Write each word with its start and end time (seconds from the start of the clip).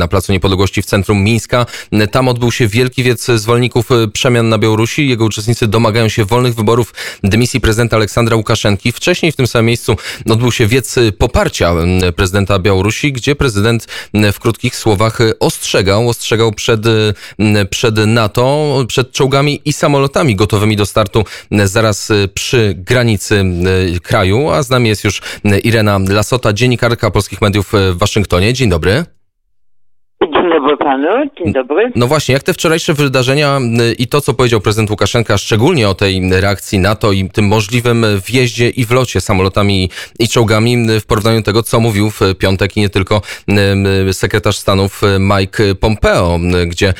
na 0.00 0.08
Placu 0.08 0.32
Niepodległości 0.32 0.82
w 0.82 0.86
centrum 0.86 1.24
Mińska. 1.24 1.66
Tam 2.10 2.28
odbył 2.28 2.52
się 2.52 2.68
wielki 2.68 3.02
wiec 3.02 3.26
zwolenników 3.26 3.92
e, 3.92 4.08
przemian 4.08 4.48
na 4.48 4.58
Białorusi. 4.58 5.08
Jego 5.08 5.24
uczestnicy 5.24 5.68
domagają 5.68 6.08
się 6.08 6.24
wolnych 6.24 6.54
wyborów 6.54 6.94
dymisji 7.24 7.60
prezydenta 7.60 7.96
Aleksandra 7.96 8.36
Łukaszenki. 8.36 8.92
Wcześniej 8.92 9.32
w 9.32 9.36
tym 9.36 9.46
samym 9.46 9.66
miejscu 9.66 9.96
odbył 10.30 10.52
się 10.52 10.66
wiec 10.66 10.94
poparcia 11.18 11.72
prezydenta 12.16 12.58
Białorusi, 12.58 13.12
gdzie 13.12 13.36
prezydent 13.36 13.86
w 14.32 14.40
krótkich 14.40 14.76
słowach 14.76 15.18
ostrzegał, 15.40 16.08
ostrzegał 16.08 16.52
przed, 16.52 16.80
przed 17.70 17.96
NATO, 18.06 18.74
przed 18.88 19.12
czołgami 19.12 19.60
i 19.64 19.72
samolotami 19.72 20.36
gotowymi 20.36 20.76
do 20.76 20.86
startu 20.86 21.24
zaraz 21.64 22.12
przy 22.34 22.74
granicy 22.76 23.44
kraju. 24.02 24.50
A 24.50 24.62
z 24.62 24.70
nami 24.70 24.88
jest 24.88 25.04
już 25.04 25.22
Irena 25.64 25.98
Lasota, 26.08 26.52
dziennikarka 26.52 27.10
polskich 27.10 27.40
mediów 27.40 27.72
w 27.72 27.98
Waszyngtonie. 27.98 28.52
Dzień 28.52 28.70
dobry. 28.70 29.17
Dzień 30.22 30.50
dobry 30.50 30.76
panu, 30.76 31.08
dzień 31.38 31.52
dobry. 31.52 31.92
No 31.94 32.06
właśnie, 32.06 32.32
jak 32.32 32.42
te 32.42 32.52
wczorajsze 32.52 32.94
wydarzenia 32.94 33.58
y, 33.58 33.92
i 33.92 34.06
to, 34.06 34.20
co 34.20 34.34
powiedział 34.34 34.60
prezydent 34.60 34.90
Łukaszenka, 34.90 35.38
szczególnie 35.38 35.88
o 35.88 35.94
tej 35.94 36.40
reakcji 36.40 36.78
NATO 36.78 37.12
i 37.12 37.30
tym 37.30 37.46
możliwym 37.46 38.06
wjeździe 38.26 38.70
i 38.70 38.84
wlocie 38.84 39.20
samolotami 39.20 39.90
i 40.18 40.28
czołgami 40.28 40.90
y, 40.90 41.00
w 41.00 41.06
porównaniu 41.06 41.38
do 41.38 41.44
tego, 41.44 41.62
co 41.62 41.80
mówił 41.80 42.10
w 42.10 42.20
piątek 42.38 42.76
i 42.76 42.80
nie 42.80 42.88
tylko 42.88 43.22
y, 44.08 44.12
sekretarz 44.14 44.58
Stanów 44.58 45.02
Mike 45.18 45.74
Pompeo, 45.74 46.38
gdzie 46.66 46.94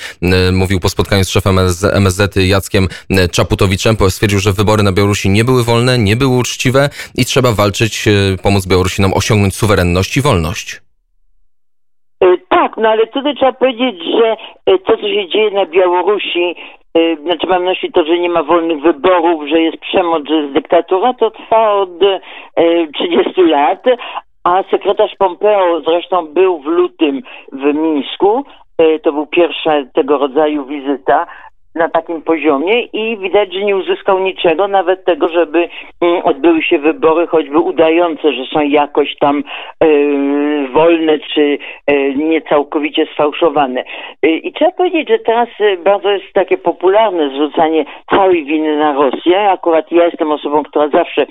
mówił 0.53 0.81
po 0.81 0.89
spotkaniu 0.89 1.25
z 1.25 1.29
szefem 1.29 1.59
MSZ 1.93 2.37
Jackiem 2.37 2.89
Czaputowiczem, 3.31 3.97
stwierdził, 4.09 4.39
że 4.39 4.53
wybory 4.53 4.83
na 4.83 4.93
Białorusi 4.93 5.31
nie 5.31 5.45
były 5.45 5.65
wolne, 5.65 5.99
nie 5.99 6.17
były 6.17 6.37
uczciwe 6.37 6.91
i 7.15 7.25
trzeba 7.25 7.53
walczyć, 7.53 8.05
pomóc 8.43 8.67
Białorusinom 8.67 9.15
osiągnąć 9.15 9.55
suwerenność 9.55 10.17
i 10.17 10.21
wolność. 10.21 10.88
E, 12.21 12.37
tak, 12.49 12.77
no 12.77 12.89
ale 12.89 13.07
tutaj 13.07 13.35
trzeba 13.35 13.53
powiedzieć, 13.53 14.03
że 14.19 14.37
e, 14.67 14.79
to, 14.79 14.97
co 14.97 15.09
się 15.09 15.29
dzieje 15.29 15.51
na 15.51 15.67
Białorusi, 15.67 16.55
e, 16.95 17.17
znaczy 17.17 17.47
mam 17.47 17.65
na 17.65 17.71
myśli 17.71 17.93
to, 17.93 18.05
że 18.05 18.19
nie 18.19 18.29
ma 18.29 18.43
wolnych 18.43 18.81
wyborów, 18.81 19.49
że 19.49 19.61
jest 19.61 19.77
przemoc, 19.77 20.29
że 20.29 20.35
jest 20.35 20.53
dyktatura, 20.53 21.15
to 21.15 21.31
trwa 21.31 21.73
od 21.73 21.91
30 22.95 23.43
lat, 23.43 23.85
a 24.45 24.63
sekretarz 24.71 25.15
Pompeo 25.19 25.81
zresztą 25.81 26.27
był 26.27 26.59
w 26.59 26.67
lutym 26.67 27.23
w 27.53 27.75
Mińsku, 27.75 28.45
to 29.03 29.13
był 29.13 29.27
pierwsza 29.27 29.73
tego 29.95 30.19
rodzaju 30.19 30.65
wizyta, 30.65 31.27
na 31.75 31.89
takim 31.89 32.23
poziomie 32.23 32.83
i 32.83 33.19
widać, 33.19 33.53
że 33.53 33.65
nie 33.65 33.77
uzyskał 33.77 34.19
niczego, 34.19 34.69
nawet 34.69 35.05
tego, 35.05 35.29
żeby 35.29 35.69
mm, 36.01 36.23
odbyły 36.25 36.63
się 36.63 36.79
wybory, 36.79 37.27
choćby 37.27 37.59
udające, 37.59 38.33
że 38.33 38.45
są 38.53 38.61
jakoś 38.61 39.17
tam 39.21 39.43
wolne 40.73 41.19
czy 41.19 41.59
yy, 41.89 42.15
nie 42.15 42.43
całkowicie 42.43 43.07
sfałszowane. 43.15 43.85
Yy, 44.23 44.31
I 44.31 44.53
trzeba 44.53 44.71
powiedzieć, 44.71 45.09
że 45.09 45.19
teraz 45.19 45.49
bardzo 45.85 46.11
jest 46.11 46.33
takie 46.33 46.59
popularne 46.59 47.31
zrzucanie 47.31 47.85
całej 48.11 48.45
winy 48.45 48.77
na 48.77 48.93
Rosję. 48.93 49.51
Akurat 49.51 49.93
ja 49.93 50.05
jestem 50.05 50.33
osobą, 50.33 50.63
która 50.63 50.89
zawsze 50.89 51.27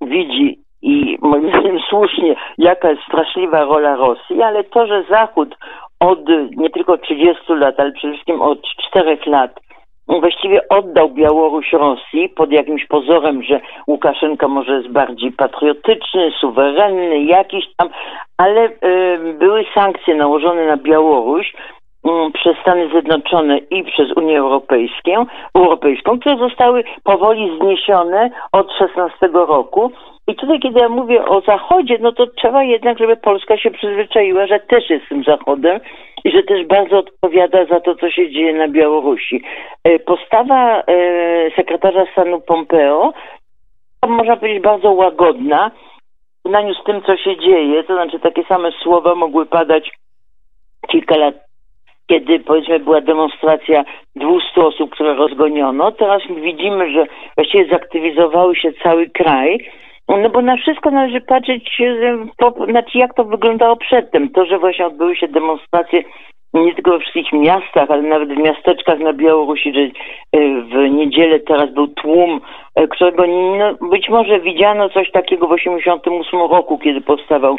widzi 0.00 0.58
i 0.82 1.18
moim 1.22 1.48
zdaniem 1.48 1.78
słusznie, 1.90 2.36
jaka 2.58 2.90
jest 2.90 3.02
straszliwa 3.02 3.64
rola 3.64 3.96
Rosji, 3.96 4.42
ale 4.42 4.64
to, 4.64 4.86
że 4.86 5.04
Zachód 5.10 5.56
od 6.00 6.28
nie 6.56 6.70
tylko 6.70 6.98
30 6.98 7.42
lat, 7.48 7.80
ale 7.80 7.92
przede 7.92 8.12
wszystkim 8.12 8.42
od 8.42 8.58
4 8.88 9.18
lat 9.26 9.60
właściwie 10.08 10.68
oddał 10.68 11.10
Białoruś 11.10 11.72
Rosji 11.72 12.28
pod 12.28 12.52
jakimś 12.52 12.86
pozorem, 12.86 13.42
że 13.42 13.60
Łukaszenka 13.86 14.48
może 14.48 14.72
jest 14.72 14.88
bardziej 14.88 15.32
patriotyczny, 15.32 16.30
suwerenny, 16.40 17.24
jakiś 17.24 17.64
tam, 17.76 17.88
ale 18.36 18.68
y, 18.68 19.34
były 19.38 19.64
sankcje 19.74 20.14
nałożone 20.14 20.66
na 20.66 20.76
Białoruś 20.76 21.54
y, 21.54 22.08
przez 22.34 22.56
Stany 22.58 22.88
Zjednoczone 22.88 23.58
i 23.58 23.84
przez 23.84 24.16
Unię 24.16 24.38
Europejską, 24.38 25.26
Europejską, 25.54 26.20
które 26.20 26.36
zostały 26.36 26.84
powoli 27.04 27.58
zniesione 27.58 28.30
od 28.52 28.72
16 28.72 29.28
roku. 29.32 29.92
I 30.26 30.34
tutaj, 30.34 30.60
kiedy 30.60 30.80
ja 30.80 30.88
mówię 30.88 31.24
o 31.24 31.40
Zachodzie, 31.40 31.98
no 32.00 32.12
to 32.12 32.26
trzeba 32.26 32.62
jednak, 32.62 32.98
żeby 32.98 33.16
Polska 33.16 33.58
się 33.58 33.70
przyzwyczaiła, 33.70 34.46
że 34.46 34.60
też 34.60 34.90
jest 34.90 35.08
tym 35.08 35.24
Zachodem 35.24 35.80
i 36.24 36.30
że 36.30 36.42
też 36.42 36.66
bardzo 36.66 36.98
odpowiada 36.98 37.64
za 37.64 37.80
to, 37.80 37.94
co 37.94 38.10
się 38.10 38.30
dzieje 38.30 38.54
na 38.54 38.68
Białorusi. 38.68 39.42
E, 39.84 39.98
postawa 39.98 40.80
e, 40.80 40.84
sekretarza 41.56 42.04
stanu 42.12 42.40
Pompeo, 42.40 43.12
można 44.08 44.36
powiedzieć, 44.36 44.62
bardzo 44.62 44.92
łagodna 44.92 45.70
w 45.70 46.42
porównaniu 46.42 46.74
z 46.74 46.84
tym, 46.84 47.02
co 47.02 47.16
się 47.16 47.36
dzieje. 47.36 47.84
To 47.84 47.94
znaczy, 47.94 48.20
takie 48.20 48.44
same 48.44 48.72
słowa 48.72 49.14
mogły 49.14 49.46
padać 49.46 49.90
kilka 50.88 51.16
lat 51.16 51.34
kiedy 52.06 52.40
powiedzmy 52.40 52.80
była 52.80 53.00
demonstracja 53.00 53.84
200 54.16 54.60
osób, 54.60 54.90
które 54.90 55.14
rozgoniono. 55.14 55.92
Teraz 55.92 56.22
widzimy, 56.42 56.92
że 56.92 57.06
właściwie 57.36 57.70
zaktywizowały 57.70 58.56
się 58.56 58.72
cały 58.82 59.10
kraj 59.10 59.70
no 60.08 60.30
bo 60.30 60.42
na 60.42 60.56
wszystko 60.56 60.90
należy 60.90 61.20
patrzeć, 61.20 61.82
po, 62.36 62.66
znaczy 62.70 62.98
jak 62.98 63.14
to 63.14 63.24
wyglądało 63.24 63.76
przedtem. 63.76 64.30
To, 64.30 64.46
że 64.46 64.58
właśnie 64.58 64.86
odbyły 64.86 65.16
się 65.16 65.28
demonstracje 65.28 66.02
nie 66.54 66.74
tylko 66.74 66.90
we 66.90 67.00
wszystkich 67.00 67.32
miastach, 67.32 67.90
ale 67.90 68.02
nawet 68.02 68.28
w 68.28 68.36
miasteczkach 68.36 68.98
na 68.98 69.12
Białorusi, 69.12 69.74
że 69.74 69.80
e, 69.80 69.90
w 70.62 70.90
niedzielę 70.90 71.40
teraz 71.40 71.70
był 71.70 71.88
tłum, 71.88 72.40
e, 72.74 72.88
którego 72.88 73.26
no, 73.58 73.88
być 73.88 74.08
może 74.08 74.40
widziano 74.40 74.88
coś 74.88 75.10
takiego 75.10 75.46
w 75.46 75.56
1988 75.56 76.40
roku, 76.40 76.78
kiedy 76.78 77.00
powstawał 77.00 77.58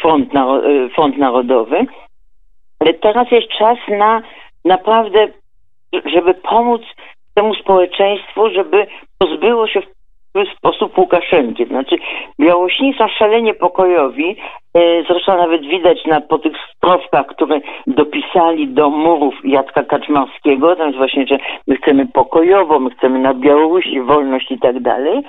Front, 0.00 0.34
e, 0.34 0.88
Front 0.94 1.18
Narodowy. 1.18 1.86
Ale 2.80 2.94
teraz 2.94 3.30
jest 3.30 3.48
czas 3.48 3.78
na 3.88 4.22
naprawdę, 4.64 5.28
żeby 6.04 6.34
pomóc 6.34 6.82
temu 7.34 7.54
społeczeństwu, 7.54 8.50
żeby 8.50 8.86
pozbyło 9.18 9.68
się 9.68 9.80
w 9.80 9.94
sposób 10.56 10.98
Łukaszenki. 10.98 11.66
Znaczy, 11.66 11.96
Białosini 12.40 12.94
są 12.98 13.08
szalenie 13.08 13.54
pokojowi. 13.54 14.36
E, 14.74 15.02
zresztą 15.08 15.36
nawet 15.36 15.62
widać 15.62 16.04
na, 16.06 16.20
po 16.20 16.38
tych 16.38 16.52
strofkach, 16.76 17.26
które 17.26 17.60
dopisali 17.86 18.68
do 18.68 18.90
murów 18.90 19.34
Jacka 19.44 19.84
Kaczmarskiego, 19.84 20.76
tam 20.76 20.86
jest 20.86 20.98
właśnie, 20.98 21.26
że 21.26 21.38
my 21.66 21.76
chcemy 21.76 22.06
pokojowo, 22.06 22.78
my 22.78 22.90
chcemy 22.90 23.18
na 23.18 23.34
Białorusi 23.34 24.00
wolność 24.00 24.50
i 24.50 24.58
tak 24.58 24.80
dalej. 24.80 25.22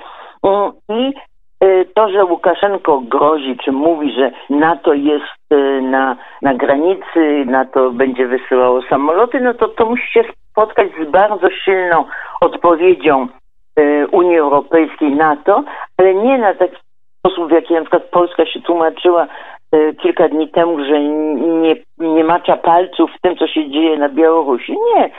I 0.88 1.12
e, 1.60 1.84
to, 1.84 2.10
że 2.10 2.24
Łukaszenko 2.24 3.00
grozi, 3.00 3.56
czy 3.64 3.72
mówi, 3.72 4.12
że 4.12 4.30
NATO 4.50 4.94
jest 4.94 5.52
e, 5.52 5.56
na, 5.80 6.16
na 6.42 6.54
granicy, 6.54 7.44
NATO 7.46 7.90
będzie 7.90 8.26
wysyłało 8.26 8.82
samoloty, 8.82 9.40
no 9.40 9.54
to 9.54 9.68
to 9.68 9.86
musi 9.86 10.12
się 10.12 10.24
spotkać 10.50 10.88
z 11.02 11.10
bardzo 11.10 11.50
silną 11.50 12.04
odpowiedzią 12.40 13.28
Unii 14.12 14.38
Europejskiej, 14.38 15.10
NATO, 15.16 15.64
ale 15.98 16.14
nie 16.14 16.38
na 16.38 16.54
taki 16.54 16.76
sposób, 17.18 17.48
w 17.48 17.52
jaki 17.52 17.74
na 17.74 17.80
przykład 17.80 18.02
Polska 18.02 18.46
się 18.46 18.60
tłumaczyła 18.60 19.26
e, 19.72 19.94
kilka 19.94 20.28
dni 20.28 20.48
temu, 20.48 20.84
że 20.84 21.00
nie, 21.00 21.76
nie 21.98 22.24
macza 22.24 22.56
palców 22.56 23.10
w 23.18 23.20
tym, 23.20 23.36
co 23.36 23.46
się 23.46 23.70
dzieje 23.70 23.98
na 23.98 24.08
Białorusi. 24.08 24.72
Nie. 24.72 25.10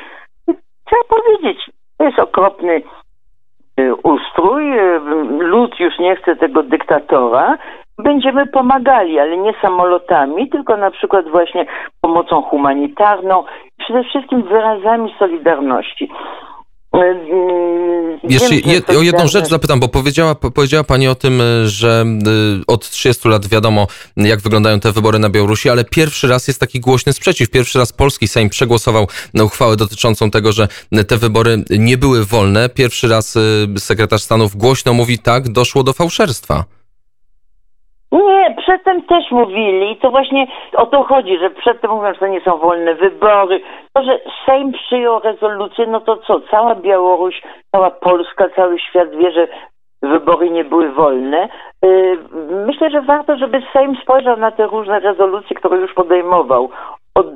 Trzeba 0.86 1.04
powiedzieć, 1.10 1.72
to 1.98 2.06
jest 2.06 2.20
okropny 2.20 2.82
e, 3.78 3.96
ustrój, 3.96 4.64
lud 5.40 5.80
już 5.80 6.00
nie 6.00 6.16
chce 6.16 6.36
tego 6.36 6.64
dyktatora, 6.64 7.58
będziemy 7.98 8.48
pomagali, 8.48 9.20
ale 9.20 9.38
nie 9.38 9.54
samolotami, 9.62 10.50
tylko 10.50 10.78
na 10.78 10.92
przykład 10.92 11.30
właśnie 11.30 11.66
pomocą 12.02 12.42
humanitarną, 12.42 13.44
przede 13.78 14.04
wszystkim 14.04 14.44
wyrazami 14.44 15.16
solidarności. 15.20 16.10
Jeszcze 18.24 18.56
je, 18.56 18.86
o 18.88 19.02
jedną 19.02 19.28
rzecz 19.28 19.50
zapytam, 19.50 19.80
bo 19.80 19.88
powiedziała, 19.88 20.36
powiedziała 20.36 20.84
Pani 20.84 21.08
o 21.08 21.16
tym, 21.16 21.42
że 21.66 22.06
y, 22.60 22.66
od 22.68 22.90
30 22.90 23.30
lat 23.30 23.48
wiadomo, 23.48 23.88
jak 24.18 24.42
wyglądają 24.42 24.80
te 24.80 24.92
wybory 24.92 25.20
na 25.20 25.30
Białorusi, 25.30 25.70
ale 25.70 25.86
pierwszy 25.86 26.28
raz 26.28 26.48
jest 26.48 26.60
taki 26.60 26.80
głośny 26.80 27.14
sprzeciw. 27.14 27.50
Pierwszy 27.50 27.80
raz 27.80 27.94
polski 27.94 28.28
Sejm 28.28 28.50
przegłosował 28.50 29.08
uchwałę 29.34 29.76
dotyczącą 29.76 30.32
tego, 30.32 30.52
że 30.52 30.68
te 31.08 31.18
wybory 31.18 31.64
nie 31.70 31.98
były 31.98 32.26
wolne. 32.26 32.70
Pierwszy 32.70 33.08
raz 33.08 33.36
y, 33.36 33.68
sekretarz 33.78 34.24
Stanów 34.24 34.56
głośno 34.56 34.94
mówi 34.94 35.20
tak, 35.20 35.50
doszło 35.50 35.84
do 35.84 35.94
fałszerstwa. 35.94 36.77
Nie, 38.26 38.56
przedtem 38.58 39.02
też 39.02 39.32
mówili 39.32 39.98
to 39.98 40.12
właśnie 40.12 40.48
o 40.76 40.86
to 40.86 41.04
chodzi, 41.04 41.38
że 41.38 41.50
przedtem 41.50 41.92
mówią, 41.92 42.14
że 42.14 42.20
to 42.20 42.28
nie 42.28 42.42
są 42.42 42.58
wolne 42.58 42.96
wybory. 42.96 43.62
To, 43.94 44.04
że 44.04 44.20
Sejm 44.46 44.72
przyjął 44.72 45.20
rezolucję, 45.20 45.88
no 45.88 46.00
to 46.00 46.18
co? 46.18 46.42
Cała 46.52 46.76
Białoruś, 46.76 47.42
cała 47.72 47.92
Polska, 47.92 48.50
cały 48.56 48.80
świat 48.80 49.16
wie, 49.16 49.32
że 49.32 49.48
wybory 50.02 50.50
nie 50.50 50.64
były 50.64 50.92
wolne. 50.92 51.50
Y, 51.86 52.18
myślę, 52.66 52.90
że 52.90 53.02
warto, 53.02 53.38
żeby 53.38 53.62
Sejm 53.74 53.96
spojrzał 54.02 54.38
na 54.38 54.52
te 54.52 54.68
różne 54.68 55.00
rezolucje, 55.00 55.56
które 55.56 55.78
już 55.78 55.94
podejmował 55.94 56.70
od, 57.16 57.28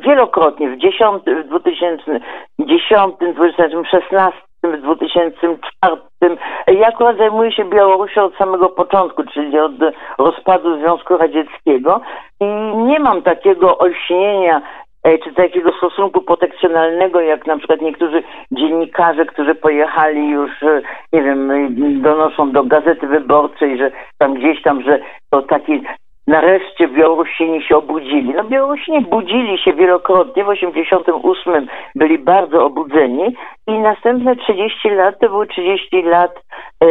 wielokrotnie 0.00 0.70
w 0.70 0.76
10, 0.76 1.22
w 1.44 1.48
2010, 1.48 3.14
2016 3.34 4.49
w 4.62 4.82
2004. 4.82 6.36
Ja 6.66 6.88
akurat 6.88 7.16
zajmuję 7.16 7.52
się 7.52 7.64
Białorusią 7.64 8.24
od 8.24 8.36
samego 8.36 8.68
początku, 8.68 9.22
czyli 9.24 9.58
od 9.58 9.72
rozpadu 10.18 10.78
Związku 10.78 11.16
Radzieckiego 11.16 12.00
i 12.40 12.44
nie 12.76 13.00
mam 13.00 13.22
takiego 13.22 13.78
olśnienia 13.78 14.62
e, 15.04 15.18
czy 15.18 15.34
takiego 15.34 15.72
stosunku 15.72 16.20
protekcjonalnego, 16.22 17.20
jak 17.20 17.46
na 17.46 17.58
przykład 17.58 17.80
niektórzy 17.80 18.22
dziennikarze, 18.52 19.26
którzy 19.26 19.54
pojechali 19.54 20.28
już, 20.28 20.62
e, 20.62 20.82
nie 21.12 21.22
wiem, 21.22 21.50
donoszą 22.02 22.52
do 22.52 22.64
Gazety 22.64 23.06
Wyborczej, 23.06 23.78
że 23.78 23.90
tam 24.18 24.34
gdzieś 24.34 24.62
tam, 24.62 24.82
że 24.82 25.00
to 25.30 25.42
taki 25.42 25.82
nareszcie 26.30 26.88
Białorusini 26.88 27.62
się 27.62 27.76
obudzili. 27.76 28.34
No 28.34 28.44
Białorusini 28.44 29.00
budzili 29.00 29.58
się 29.58 29.72
wielokrotnie, 29.72 30.44
w 30.44 30.48
88 30.48 31.66
byli 31.94 32.18
bardzo 32.18 32.64
obudzeni 32.64 33.36
i 33.66 33.78
następne 33.78 34.36
30 34.36 34.90
lat 34.90 35.18
to 35.20 35.28
były 35.28 35.46
30 35.46 36.02
lat 36.02 36.34
e, 36.80 36.86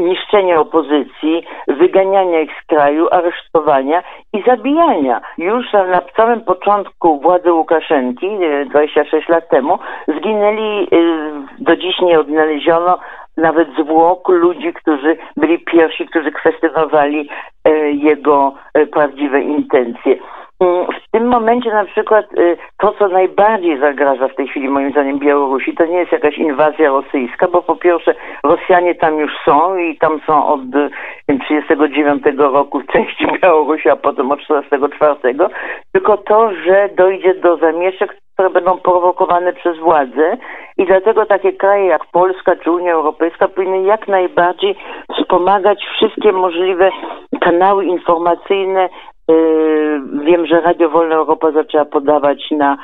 niszczenia 0.00 0.60
opozycji, 0.60 1.42
wyganiania 1.68 2.40
ich 2.40 2.50
z 2.62 2.66
kraju, 2.66 3.08
aresztowania 3.10 4.02
i 4.32 4.42
zabijania. 4.42 5.20
Już 5.38 5.72
na 5.72 6.00
samym 6.16 6.40
początku 6.40 7.20
władzy 7.20 7.52
Łukaszenki, 7.52 8.28
26 8.70 9.28
lat 9.28 9.48
temu, 9.48 9.78
zginęli, 10.08 10.82
e, 10.82 10.96
do 11.58 11.76
dziś 11.76 12.00
nie 12.00 12.20
odnaleziono 12.20 12.98
nawet 13.38 13.68
zwłok 13.78 14.28
ludzi, 14.28 14.72
którzy 14.72 15.16
byli 15.36 15.58
pierwsi, 15.58 16.06
którzy 16.06 16.32
kwestionowali 16.32 17.28
e, 17.64 17.90
jego 17.90 18.54
e, 18.74 18.86
prawdziwe 18.86 19.40
intencje. 19.40 20.16
Mm, 20.60 20.86
w 20.86 21.10
tym 21.10 21.28
momencie 21.28 21.70
na 21.70 21.84
przykład 21.84 22.24
e, 22.24 22.56
to, 22.78 22.94
co 22.98 23.08
najbardziej 23.08 23.80
zagraża 23.80 24.28
w 24.28 24.34
tej 24.34 24.48
chwili 24.48 24.68
moim 24.68 24.90
zdaniem 24.90 25.18
Białorusi, 25.18 25.74
to 25.74 25.86
nie 25.86 25.98
jest 25.98 26.12
jakaś 26.12 26.38
inwazja 26.38 26.88
rosyjska, 26.88 27.48
bo 27.48 27.62
po 27.62 27.76
pierwsze 27.76 28.14
Rosjanie 28.44 28.94
tam 28.94 29.18
już 29.18 29.32
są 29.44 29.76
i 29.76 29.98
tam 29.98 30.20
są 30.26 30.46
od 30.46 30.60
1939 31.26 32.22
roku 32.38 32.82
części 32.92 33.26
Białorusi, 33.42 33.88
a 33.88 33.96
potem 33.96 34.32
od 34.32 34.40
1944, 34.40 35.50
tylko 35.92 36.16
to, 36.16 36.54
że 36.54 36.88
dojdzie 36.96 37.34
do 37.34 37.56
zamieszek, 37.56 38.16
które 38.38 38.50
będą 38.50 38.78
prowokowane 38.78 39.52
przez 39.52 39.78
władze 39.78 40.36
i 40.76 40.86
dlatego 40.86 41.26
takie 41.26 41.52
kraje 41.52 41.86
jak 41.86 42.06
Polska 42.06 42.56
czy 42.56 42.70
Unia 42.70 42.92
Europejska 42.92 43.48
powinny 43.48 43.82
jak 43.82 44.08
najbardziej 44.08 44.76
wspomagać 45.12 45.78
wszystkie 45.96 46.32
możliwe 46.32 46.90
kanały 47.40 47.84
informacyjne. 47.84 48.88
Yy, 49.28 50.00
wiem, 50.24 50.46
że 50.46 50.60
Radio 50.60 50.88
Wolna 50.88 51.14
Europa 51.14 51.50
zaczęła 51.50 51.84
podawać 51.84 52.50
na 52.50 52.76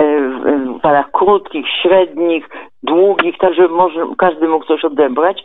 yy, 0.00 0.80
falach 0.82 1.10
krótkich, 1.10 1.66
średnich, 1.82 2.48
długich, 2.82 3.38
tak 3.38 3.54
żeby 3.54 3.74
może, 3.74 4.06
każdy 4.18 4.48
mógł 4.48 4.64
coś 4.64 4.84
odebrać. 4.84 5.42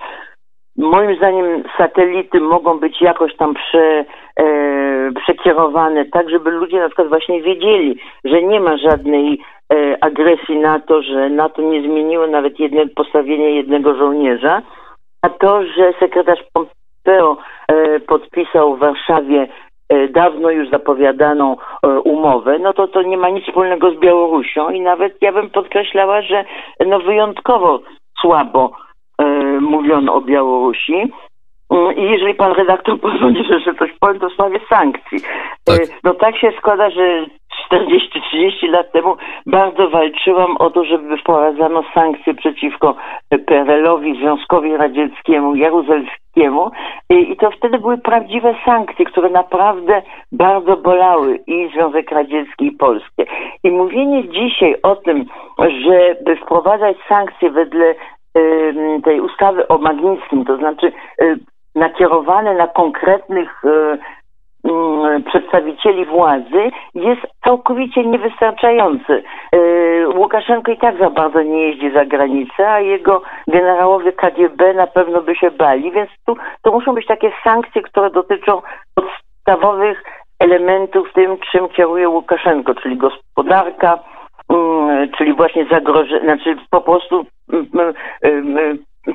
Moim 0.78 1.16
zdaniem 1.16 1.64
satelity 1.78 2.40
mogą 2.40 2.80
być 2.80 3.02
jakoś 3.02 3.36
tam 3.36 3.54
prze, 3.54 4.06
e, 4.40 4.46
przekierowane, 5.14 6.06
tak 6.06 6.30
żeby 6.30 6.52
ludzie 6.52 6.80
na 6.80 6.88
przykład 6.88 7.08
właśnie 7.08 7.42
wiedzieli, 7.42 8.00
że 8.24 8.44
nie 8.44 8.60
ma 8.60 8.78
żadnej 8.78 9.42
e, 9.74 10.04
agresji 10.04 10.60
NATO, 10.60 11.02
że 11.02 11.30
NATO 11.30 11.62
nie 11.62 11.82
zmieniło 11.82 12.28
nawet 12.28 12.60
jedne, 12.60 12.88
postawienie 12.88 13.52
jednego 13.52 13.96
żołnierza, 13.96 14.62
a 15.22 15.30
to, 15.30 15.64
że 15.64 15.94
sekretarz 16.00 16.44
Pompeo 16.54 17.38
e, 17.68 18.00
podpisał 18.00 18.76
w 18.76 18.80
Warszawie 18.80 19.48
e, 19.90 20.08
dawno 20.08 20.50
już 20.50 20.70
zapowiadaną 20.70 21.58
e, 21.58 21.88
umowę, 22.00 22.60
no 22.60 22.74
to 22.74 22.88
to 22.88 23.02
nie 23.02 23.18
ma 23.18 23.30
nic 23.30 23.46
wspólnego 23.46 23.92
z 23.92 24.00
Białorusią 24.00 24.70
i 24.70 24.82
nawet 24.82 25.22
ja 25.22 25.32
bym 25.32 25.50
podkreślała, 25.50 26.22
że 26.22 26.46
no 26.86 27.00
wyjątkowo 27.00 27.80
słabo 28.22 28.72
E, 29.22 29.60
mówiono 29.62 30.14
o 30.14 30.22
Białorusi. 30.22 31.12
Mm, 31.72 31.98
I 31.98 32.12
jeżeli 32.12 32.34
pan 32.34 32.52
redaktor 32.52 33.00
pozwoli, 33.02 33.44
że, 33.46 33.60
że 33.60 33.74
coś 33.76 33.92
powiem, 34.00 34.20
to 34.20 34.30
w 34.30 34.34
sprawie 34.34 34.60
sankcji. 34.70 35.20
Tak. 35.66 35.80
No 36.04 36.14
tak 36.14 36.38
się 36.38 36.52
składa, 36.60 36.90
że 36.90 37.26
40-30 37.72 38.70
lat 38.70 38.92
temu 38.92 39.16
bardzo 39.46 39.90
walczyłam 39.90 40.58
o 40.58 40.70
to, 40.70 40.86
żeby 40.86 41.18
wprowadzano 41.18 41.84
sankcje 41.94 42.34
przeciwko 42.34 42.96
PRL-owi, 43.46 44.18
Związkowi 44.18 44.78
Radzieckiemu, 44.78 45.56
Jaruzelskiemu 45.56 46.72
I, 47.10 47.38
to 47.38 47.52
wtedy 47.52 47.80
były 47.80 47.98
prawdziwe 47.98 48.56
sankcje, 48.66 49.06
które 49.06 49.30
naprawdę 49.30 50.02
bardzo 50.32 50.78
bolały 50.78 51.40
i 51.48 51.70
Związek 51.74 52.12
Radziecki 52.12 52.66
i 52.66 52.72
Polskie. 52.72 53.26
I 53.64 53.72
mówienie 53.72 54.30
dzisiaj 54.30 54.76
o 54.84 54.96
tym, 54.96 55.26
żeby 55.60 56.36
wprowadzać 56.36 56.98
sankcje 57.10 57.50
wedle 57.50 57.96
tej 59.04 59.22
ustawy 59.22 59.68
o 59.68 59.78
Magnickim, 59.78 60.46
to 60.46 60.58
znaczy 60.58 60.92
y, 61.22 61.40
nakierowane 61.76 62.54
na 62.54 62.68
konkretnych 62.68 63.66
y, 63.66 63.98
mm, 64.70 65.24
przedstawicieli 65.24 66.06
władzy 66.06 66.72
jest 66.94 67.22
całkowicie 67.44 68.06
niewystarczający. 68.06 69.24
Y, 69.56 70.06
Łukaszenko 70.16 70.72
i 70.72 70.78
tak 70.78 70.98
za 71.00 71.10
bardzo 71.10 71.42
nie 71.42 71.68
jeździ 71.68 71.92
za 71.92 72.06
granicę, 72.06 72.70
a 72.70 72.80
jego 72.80 73.22
generałowie 73.48 74.12
KGB 74.12 74.74
na 74.74 74.88
pewno 74.88 75.22
by 75.22 75.36
się 75.36 75.52
bali, 75.52 75.92
więc 75.92 76.10
tu 76.26 76.36
to 76.62 76.72
muszą 76.72 76.94
być 76.94 77.06
takie 77.06 77.32
sankcje, 77.44 77.82
które 77.82 78.10
dotyczą 78.10 78.62
podstawowych 78.96 80.04
elementów 80.40 81.14
tym, 81.14 81.38
czym 81.52 81.70
kieruje 81.70 82.10
Łukaszenko, 82.10 82.76
czyli 82.76 82.98
gospodarka, 82.98 84.00
mm, 84.50 85.10
czyli 85.18 85.34
właśnie 85.34 85.66
zagrożenie, 85.72 86.22
znaczy 86.22 86.56
po 86.70 86.82
prostu 86.82 87.26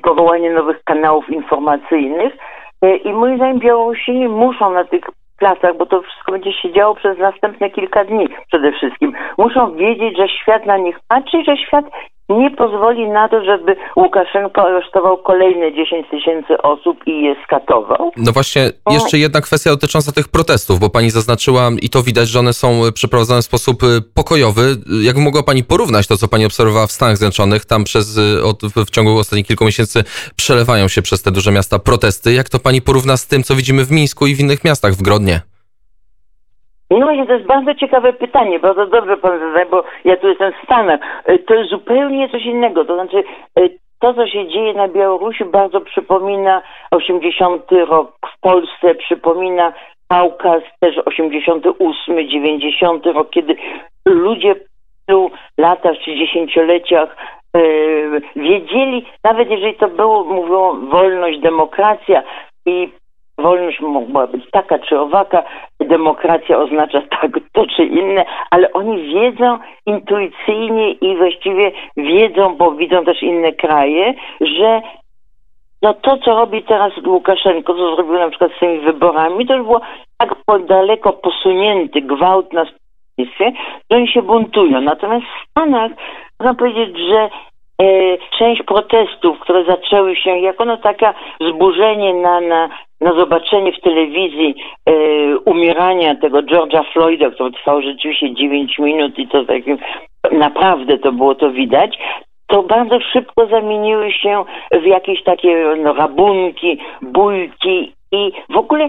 powołanie 0.02 0.50
nowych 0.50 0.84
kanałów 0.84 1.30
informacyjnych 1.30 2.36
e, 2.82 2.96
i 2.96 3.12
moim 3.12 3.36
zdaniem 3.36 3.58
Białorusini 3.58 4.28
muszą 4.28 4.70
na 4.72 4.84
tych 4.84 5.04
placach, 5.38 5.76
bo 5.76 5.86
to 5.86 6.02
wszystko 6.02 6.32
będzie 6.32 6.52
się 6.52 6.72
działo 6.72 6.94
przez 6.94 7.18
następne 7.18 7.70
kilka 7.70 8.04
dni 8.04 8.28
przede 8.48 8.72
wszystkim. 8.72 9.12
Muszą 9.38 9.76
wiedzieć, 9.76 10.16
że 10.16 10.28
świat 10.28 10.66
na 10.66 10.76
nich 10.76 11.00
patrzy, 11.08 11.44
że 11.44 11.56
świat 11.56 11.84
nie 12.28 12.50
pozwoli 12.50 13.08
na 13.08 13.28
to, 13.28 13.44
żeby 13.44 13.76
Łukaszenko 13.96 14.62
aresztował 14.62 15.16
kolejne 15.18 15.72
10 15.72 16.06
tysięcy 16.10 16.62
osób 16.62 17.06
i 17.06 17.22
je 17.22 17.36
skatował. 17.44 18.12
No 18.16 18.32
właśnie, 18.32 18.70
jeszcze 18.90 19.18
jedna 19.18 19.40
kwestia 19.40 19.70
dotycząca 19.70 20.12
tych 20.12 20.28
protestów, 20.28 20.78
bo 20.78 20.90
pani 20.90 21.10
zaznaczyła 21.10 21.70
i 21.82 21.90
to 21.90 22.02
widać, 22.02 22.28
że 22.28 22.38
one 22.38 22.52
są 22.52 22.80
przeprowadzone 22.94 23.42
w 23.42 23.44
sposób 23.44 23.82
y, 23.82 23.86
pokojowy. 24.14 24.62
Jak 25.02 25.16
mogła 25.16 25.42
pani 25.42 25.64
porównać 25.64 26.06
to, 26.06 26.16
co 26.16 26.28
pani 26.28 26.46
obserwowała 26.46 26.86
w 26.86 26.92
Stanach 26.92 27.16
Zjednoczonych? 27.16 27.64
Tam 27.64 27.84
przez, 27.84 28.16
y, 28.16 28.44
od, 28.44 28.62
w 28.62 28.90
ciągu 28.90 29.18
ostatnich 29.18 29.46
kilku 29.46 29.64
miesięcy 29.64 30.04
przelewają 30.36 30.88
się 30.88 31.02
przez 31.02 31.22
te 31.22 31.30
duże 31.30 31.52
miasta 31.52 31.78
protesty. 31.78 32.32
Jak 32.32 32.48
to 32.48 32.58
pani 32.58 32.82
porówna 32.82 33.16
z 33.16 33.26
tym, 33.26 33.42
co 33.42 33.54
widzimy 33.54 33.84
w 33.84 33.90
Mińsku 33.90 34.26
i 34.26 34.34
w 34.34 34.40
innych 34.40 34.64
miastach 34.64 34.92
w 34.92 35.02
Grodnie? 35.02 35.55
No 36.90 37.06
właśnie, 37.06 37.26
to 37.26 37.32
jest 37.32 37.46
bardzo 37.46 37.74
ciekawe 37.74 38.12
pytanie, 38.12 38.58
bardzo 38.58 38.86
dobrze 38.86 39.16
pan 39.16 39.38
zadaje, 39.38 39.66
bo 39.66 39.84
ja 40.04 40.16
tu 40.16 40.28
jestem 40.28 40.52
w 40.52 40.64
Stanach. 40.64 41.00
E, 41.24 41.38
to 41.38 41.54
jest 41.54 41.70
zupełnie 41.70 42.28
coś 42.28 42.44
innego, 42.44 42.84
to 42.84 42.94
znaczy 42.94 43.24
e, 43.58 43.68
to, 43.98 44.14
co 44.14 44.26
się 44.26 44.48
dzieje 44.48 44.74
na 44.74 44.88
Białorusi 44.88 45.44
bardzo 45.44 45.80
przypomina 45.80 46.62
80 46.90 47.72
rok 47.72 48.12
w 48.36 48.40
Polsce, 48.40 48.94
przypomina 48.94 49.72
Kaukaz 50.08 50.62
też 50.80 50.96
88, 51.04 52.28
90 52.28 53.06
rok, 53.06 53.30
kiedy 53.30 53.56
ludzie 54.06 54.54
w 55.08 55.30
latach 55.58 55.96
czy 56.04 56.16
dziesięcioleciach 56.16 57.16
e, 57.56 57.60
wiedzieli, 58.36 59.06
nawet 59.24 59.50
jeżeli 59.50 59.74
to 59.74 59.88
było, 59.88 60.24
mówią, 60.24 60.88
wolność, 60.90 61.40
demokracja 61.40 62.22
i 62.66 62.92
wolność 63.38 63.80
mogła 63.80 64.26
być 64.26 64.50
taka 64.50 64.78
czy 64.78 65.00
owaka, 65.00 65.42
demokracja 65.80 66.58
oznacza 66.58 67.02
tak, 67.20 67.30
to 67.52 67.66
czy 67.76 67.84
inne, 67.84 68.24
ale 68.50 68.72
oni 68.72 69.14
wiedzą 69.14 69.58
intuicyjnie 69.86 70.92
i 70.92 71.16
właściwie 71.16 71.72
wiedzą, 71.96 72.56
bo 72.56 72.72
widzą 72.72 73.04
też 73.04 73.22
inne 73.22 73.52
kraje, 73.52 74.14
że 74.40 74.82
no 75.82 75.94
to, 75.94 76.18
co 76.18 76.30
robi 76.30 76.62
teraz 76.62 76.92
Łukaszenko, 77.06 77.74
co 77.74 77.96
zrobił 77.96 78.14
na 78.14 78.28
przykład 78.28 78.52
z 78.56 78.60
tymi 78.60 78.78
wyborami, 78.78 79.46
to 79.46 79.54
już 79.56 79.66
było 79.66 79.80
tak 80.18 80.34
daleko 80.66 81.12
posunięty 81.12 82.00
gwałt 82.00 82.52
na 82.52 82.64
społeczeństwie, 82.64 83.52
że 83.90 83.96
oni 83.96 84.08
się 84.08 84.22
buntują. 84.22 84.80
Natomiast 84.80 85.26
w 85.26 85.50
Stanach 85.50 85.92
można 86.40 86.54
powiedzieć, 86.54 86.98
że 86.98 87.28
część 88.38 88.62
protestów, 88.62 89.38
które 89.38 89.64
zaczęły 89.64 90.16
się 90.16 90.38
jako 90.38 90.64
no 90.64 90.76
taka 90.76 91.14
zburzenie 91.48 92.14
na, 92.14 92.40
na, 92.40 92.68
na 93.00 93.12
zobaczenie 93.12 93.72
w 93.72 93.80
telewizji 93.80 94.54
e, 94.86 94.92
umierania 95.38 96.14
tego 96.14 96.38
George'a 96.38 96.84
Floyda, 96.92 97.30
który 97.30 97.52
trwał 97.52 97.82
rzeczywiście 97.82 98.34
9 98.34 98.78
minut 98.78 99.18
i 99.18 99.28
to 99.28 99.44
takim 99.44 99.78
naprawdę 100.32 100.98
to 100.98 101.12
było 101.12 101.34
to 101.34 101.50
widać, 101.50 101.98
to 102.46 102.62
bardzo 102.62 103.00
szybko 103.00 103.46
zamieniły 103.46 104.12
się 104.12 104.44
w 104.82 104.84
jakieś 104.84 105.22
takie 105.22 105.74
no, 105.78 105.92
rabunki, 105.92 106.78
bójki 107.02 107.92
i 108.12 108.32
w 108.50 108.56
ogóle 108.56 108.88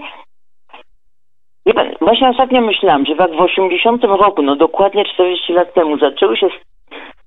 pan, 1.74 1.92
właśnie 2.02 2.30
ostatnio 2.30 2.62
myślałam, 2.62 3.06
że 3.06 3.16
w 3.16 3.42
80 3.42 4.04
roku, 4.04 4.42
no 4.42 4.56
dokładnie 4.56 5.06
40 5.06 5.54
lat 5.54 5.74
temu 5.74 5.98
zaczęły 5.98 6.38
się 6.38 6.48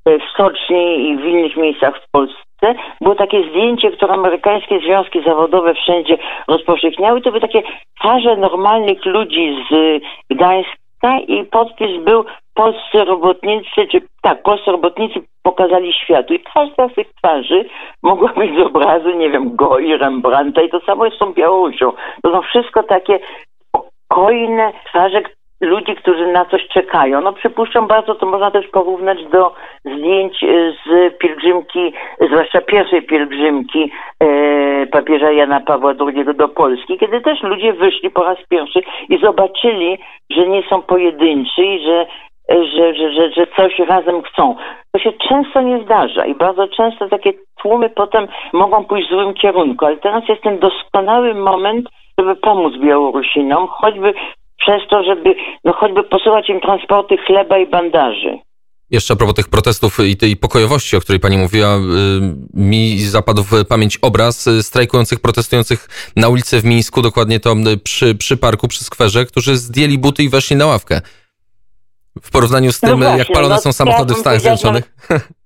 w 0.06 0.36
Soczni 0.36 1.08
i 1.08 1.16
w 1.16 1.24
innych 1.24 1.56
miejscach 1.56 2.02
w 2.02 2.10
Polsce 2.10 2.74
było 3.00 3.14
takie 3.14 3.48
zdjęcie, 3.50 3.90
które 3.90 4.12
amerykańskie 4.14 4.78
związki 4.78 5.22
zawodowe 5.22 5.74
wszędzie 5.74 6.18
rozpowszechniały. 6.48 7.20
To 7.20 7.30
były 7.30 7.40
takie 7.40 7.62
twarze 8.00 8.36
normalnych 8.36 9.04
ludzi 9.04 9.66
z 9.70 10.02
Gdańska 10.30 11.18
i 11.28 11.44
podpis 11.44 12.04
był 12.04 12.24
polscy 12.54 13.04
robotnicy, 13.04 13.86
czy 13.92 14.02
tak, 14.22 14.42
polscy 14.42 14.70
robotnicy 14.70 15.20
pokazali 15.42 15.94
światu. 15.94 16.34
I 16.34 16.40
każda 16.54 16.88
z 16.88 16.94
tych 16.94 17.06
twarzy 17.14 17.64
mogła 18.02 18.32
być 18.40 18.58
z 18.58 18.62
obrazu, 18.62 19.10
nie 19.10 19.30
wiem, 19.30 19.56
Goi, 19.56 19.96
Rembrandta 19.96 20.62
i 20.62 20.70
to 20.70 20.80
samo 20.80 21.04
jest 21.04 21.16
z 21.16 21.20
tą 21.20 21.32
Białorusią. 21.32 21.92
To 22.22 22.32
są 22.32 22.42
wszystko 22.42 22.82
takie 22.82 23.18
spokojne 23.68 24.72
twarze 24.86 25.22
ludzi, 25.60 25.94
którzy 25.96 26.26
na 26.26 26.44
coś 26.44 26.68
czekają. 26.68 27.20
No 27.20 27.32
przypuszczam 27.32 27.86
bardzo, 27.86 28.14
to 28.14 28.26
można 28.26 28.50
też 28.50 28.66
porównać 28.68 29.18
do 29.32 29.54
zdjęć 29.84 30.44
e, 30.44 30.72
z 30.86 31.18
pielgrzymki, 31.18 31.92
zwłaszcza 32.26 32.60
pierwszej 32.60 33.02
pielgrzymki 33.02 33.90
e, 34.20 34.86
papieża 34.86 35.30
Jana 35.30 35.60
Pawła 35.60 35.94
II 36.00 36.24
do 36.34 36.48
Polski, 36.48 36.98
kiedy 36.98 37.20
też 37.20 37.42
ludzie 37.42 37.72
wyszli 37.72 38.10
po 38.10 38.24
raz 38.24 38.38
pierwszy 38.48 38.80
i 39.08 39.18
zobaczyli, 39.18 39.98
że 40.30 40.48
nie 40.48 40.62
są 40.62 40.82
pojedynczy 40.82 41.64
i 41.64 41.84
że 41.84 42.06
że, 42.50 42.94
że, 42.94 43.12
że, 43.12 43.30
że 43.30 43.46
coś 43.56 43.78
razem 43.78 44.22
chcą. 44.22 44.56
To 44.92 44.98
się 44.98 45.12
często 45.12 45.60
nie 45.60 45.82
zdarza 45.82 46.26
i 46.26 46.34
bardzo 46.34 46.68
często 46.68 47.08
takie 47.08 47.32
tłumy 47.62 47.90
potem 47.90 48.28
mogą 48.52 48.84
pójść 48.84 49.08
w 49.08 49.10
złym 49.10 49.34
kierunku, 49.34 49.86
ale 49.86 49.96
teraz 49.96 50.28
jest 50.28 50.42
ten 50.42 50.58
doskonały 50.58 51.34
moment, 51.34 51.88
żeby 52.18 52.36
pomóc 52.36 52.76
Białorusinom, 52.76 53.66
choćby 53.66 54.14
przez 54.60 54.82
to, 54.90 55.02
żeby 55.02 55.34
no 55.64 55.72
choćby 55.72 56.02
posyłać 56.02 56.48
im 56.48 56.60
transporty 56.60 57.16
chleba 57.16 57.58
i 57.58 57.66
bandaży. 57.66 58.38
Jeszcze 58.90 59.14
a 59.14 59.16
propos 59.16 59.34
tych 59.34 59.48
protestów 59.48 60.00
i 60.00 60.16
tej 60.16 60.36
pokojowości, 60.36 60.96
o 60.96 61.00
której 61.00 61.20
pani 61.20 61.36
mówiła, 61.36 61.76
y, 61.76 61.80
mi 62.54 62.98
zapadł 62.98 63.42
w 63.42 63.64
pamięć 63.64 63.98
obraz 64.02 64.46
y, 64.46 64.62
strajkujących, 64.62 65.20
protestujących 65.20 65.88
na 66.16 66.28
ulicy 66.28 66.60
w 66.60 66.64
Mińsku, 66.64 67.02
dokładnie 67.02 67.40
to 67.40 67.52
y, 67.52 67.76
przy, 67.76 68.14
przy 68.14 68.36
parku, 68.36 68.68
przy 68.68 68.84
skwerze, 68.84 69.26
którzy 69.26 69.56
zdjęli 69.56 69.98
buty 69.98 70.22
i 70.22 70.28
weszli 70.28 70.56
na 70.56 70.66
ławkę. 70.66 71.00
W 72.22 72.30
porównaniu 72.30 72.72
z 72.72 72.82
no 72.82 72.88
tym, 72.88 73.00
no 73.00 73.04
właśnie, 73.06 73.18
jak 73.18 73.28
palone 73.28 73.54
no, 73.54 73.60
są 73.60 73.72
samochody 73.72 74.14
w 74.14 74.18
Stanach 74.18 74.40
Zjednoczonych. 74.40 74.94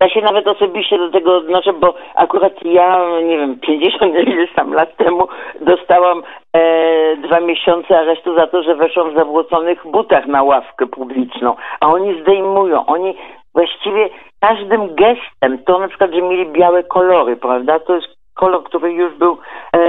Ja 0.00 0.08
się 0.08 0.20
nawet 0.20 0.48
osobiście 0.48 0.98
do 0.98 1.10
tego 1.10 1.36
odnoszę, 1.36 1.72
bo 1.72 1.94
akurat 2.14 2.64
ja, 2.64 3.06
nie 3.20 3.38
wiem, 3.38 3.60
50 3.60 4.14
ileś 4.28 4.52
tam 4.54 4.72
lat 4.72 4.96
temu 4.96 5.28
dostałam 5.60 6.22
e, 6.56 7.16
dwa 7.16 7.40
miesiące 7.40 7.98
aresztu 7.98 8.34
za 8.34 8.46
to, 8.46 8.62
że 8.62 8.74
weszłam 8.74 9.10
w 9.10 9.16
zabłoconych 9.16 9.86
butach 9.86 10.26
na 10.26 10.42
ławkę 10.42 10.86
publiczną. 10.86 11.56
A 11.80 11.88
oni 11.88 12.20
zdejmują, 12.20 12.86
oni 12.86 13.14
właściwie 13.54 14.08
każdym 14.40 14.94
gestem, 14.94 15.58
to 15.66 15.78
na 15.78 15.88
przykład, 15.88 16.12
że 16.12 16.22
mieli 16.22 16.46
białe 16.46 16.84
kolory, 16.84 17.36
prawda, 17.36 17.80
to 17.80 17.94
jest 17.94 18.06
kolor, 18.34 18.64
który 18.64 18.92
już 18.92 19.14
był 19.14 19.38
e, 19.76 19.80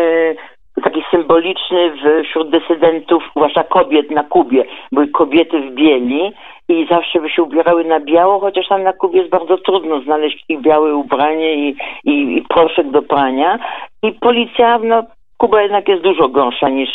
taki 0.84 1.04
symboliczny 1.12 1.94
wśród 2.24 2.50
dysydentów, 2.50 3.24
zwłaszcza 3.36 3.64
kobiet 3.64 4.12
na 4.12 4.24
Kubie. 4.24 4.66
Były 4.92 5.08
kobiety 5.08 5.62
w 5.62 5.74
bieli 5.74 6.34
i 6.70 6.88
zawsze 6.90 7.20
by 7.20 7.30
się 7.30 7.44
ubierały 7.44 7.84
na 7.84 8.00
biało, 8.00 8.40
chociaż 8.40 8.68
tam 8.68 8.84
na 8.84 8.94
Kubie 8.94 9.20
jest 9.20 9.32
bardzo 9.32 9.58
trudno 9.58 10.02
znaleźć 10.02 10.46
i 10.50 10.58
białe 10.58 10.96
ubranie 10.96 11.56
i, 11.56 11.76
i, 12.04 12.38
i 12.38 12.42
proszek 12.50 12.92
do 12.92 13.02
prania. 13.02 13.60
I 14.04 14.12
policja, 14.12 14.80
no 14.84 15.04
Kuba 15.38 15.62
jednak 15.62 15.88
jest 15.88 16.04
dużo 16.04 16.28
gorsza 16.28 16.70
niż, 16.70 16.90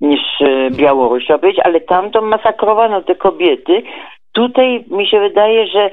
niż 0.00 0.20
Białoruś, 0.70 1.24
trzeba 1.24 1.38
powiedzieć, 1.38 1.64
ale 1.64 1.80
tam 1.80 2.10
to 2.10 2.22
masakrowano 2.22 3.02
te 3.02 3.14
kobiety. 3.14 3.82
Tutaj 4.32 4.84
mi 4.90 5.06
się 5.06 5.20
wydaje, 5.20 5.66
że 5.66 5.90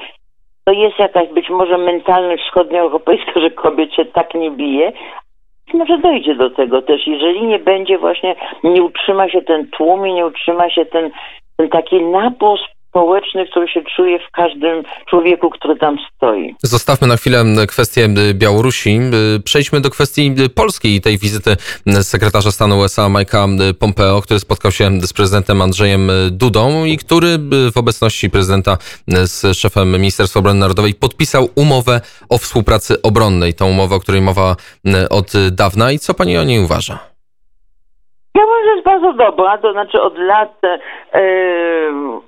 to 0.65 0.73
jest 0.73 0.99
jakaś 0.99 1.29
być 1.29 1.49
może 1.49 1.77
mentalność 1.77 2.43
wschodnioeuropejska, 2.43 3.39
że 3.39 3.51
kobiet 3.51 3.93
się 3.93 4.05
tak 4.05 4.35
nie 4.35 4.51
bije, 4.51 4.91
może 5.73 5.97
dojdzie 5.97 6.35
do 6.35 6.49
tego 6.49 6.81
też, 6.81 7.07
jeżeli 7.07 7.47
nie 7.47 7.59
będzie 7.59 7.97
właśnie, 7.97 8.35
nie 8.63 8.83
utrzyma 8.83 9.29
się 9.29 9.41
ten 9.41 9.67
tłum 9.67 10.07
i 10.07 10.13
nie 10.13 10.25
utrzyma 10.25 10.69
się 10.69 10.85
ten, 10.85 11.11
ten 11.57 11.69
taki 11.69 12.03
napór 12.03 12.59
społeczny, 12.95 13.47
który 13.47 13.67
się 13.67 13.81
czuje 13.95 14.19
w 14.19 14.31
każdym 14.31 14.83
człowieku, 15.09 15.49
który 15.49 15.75
tam 15.75 15.97
stoi. 16.15 16.55
Zostawmy 16.63 17.07
na 17.07 17.17
chwilę 17.17 17.43
kwestię 17.67 18.09
Białorusi. 18.33 18.99
Przejdźmy 19.43 19.81
do 19.81 19.89
kwestii 19.89 20.35
polskiej 20.55 20.95
i 20.95 21.01
tej 21.01 21.17
wizyty 21.17 21.57
sekretarza 22.01 22.51
stanu 22.51 22.79
USA 22.79 23.01
Mike'a 23.09 23.73
Pompeo, 23.73 24.21
który 24.21 24.39
spotkał 24.39 24.71
się 24.71 25.01
z 25.01 25.13
prezydentem 25.13 25.61
Andrzejem 25.61 26.11
Dudą 26.31 26.85
i 26.85 26.97
który 26.97 27.37
w 27.73 27.77
obecności 27.77 28.29
prezydenta 28.29 28.77
z 29.07 29.57
szefem 29.57 29.91
Ministerstwa 29.91 30.39
Obrony 30.39 30.59
Narodowej 30.59 30.93
podpisał 30.93 31.49
umowę 31.55 32.01
o 32.29 32.37
współpracy 32.37 33.01
obronnej. 33.01 33.53
Tą 33.53 33.69
umowę, 33.69 33.95
o 33.95 33.99
której 33.99 34.21
mowa 34.21 34.55
od 35.09 35.33
dawna. 35.51 35.91
I 35.91 35.99
co 35.99 36.13
pani 36.13 36.37
o 36.37 36.43
niej 36.43 36.59
uważa? 36.59 37.14
Ja 38.35 38.45
uważam, 38.45 38.75
jest 38.75 38.85
bardzo 38.85 39.13
dobra, 39.13 39.57
to 39.57 39.71
znaczy 39.71 40.01
od 40.01 40.17
lat 40.17 40.61
e, 40.63 41.21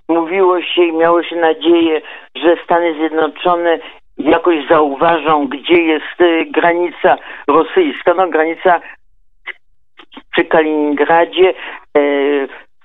mówiło 0.10 0.62
się 0.62 0.84
i 0.84 0.94
miało 0.94 1.24
się 1.24 1.36
nadzieję, 1.36 2.02
że 2.36 2.58
Stany 2.64 2.94
Zjednoczone 2.94 3.80
jakoś 4.18 4.68
zauważą, 4.70 5.48
gdzie 5.48 5.84
jest 5.84 6.22
e, 6.22 6.46
granica 6.46 7.18
rosyjska, 7.48 8.14
no 8.14 8.28
granica 8.28 8.82
przy 10.32 10.46
Kaliningradzie, 10.46 11.54
e, 11.98 12.02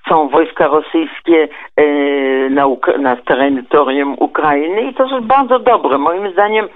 są 0.09 0.29
wojska 0.29 0.67
rosyjskie 0.67 1.47
e, 1.75 1.83
na, 2.49 2.65
na 2.99 3.15
terytorium 3.15 4.15
Ukrainy 4.19 4.81
i 4.81 4.93
to 4.93 5.03
jest 5.05 5.25
bardzo 5.25 5.59
dobre. 5.59 5.97
Moim 5.97 6.31
zdaniem 6.31 6.69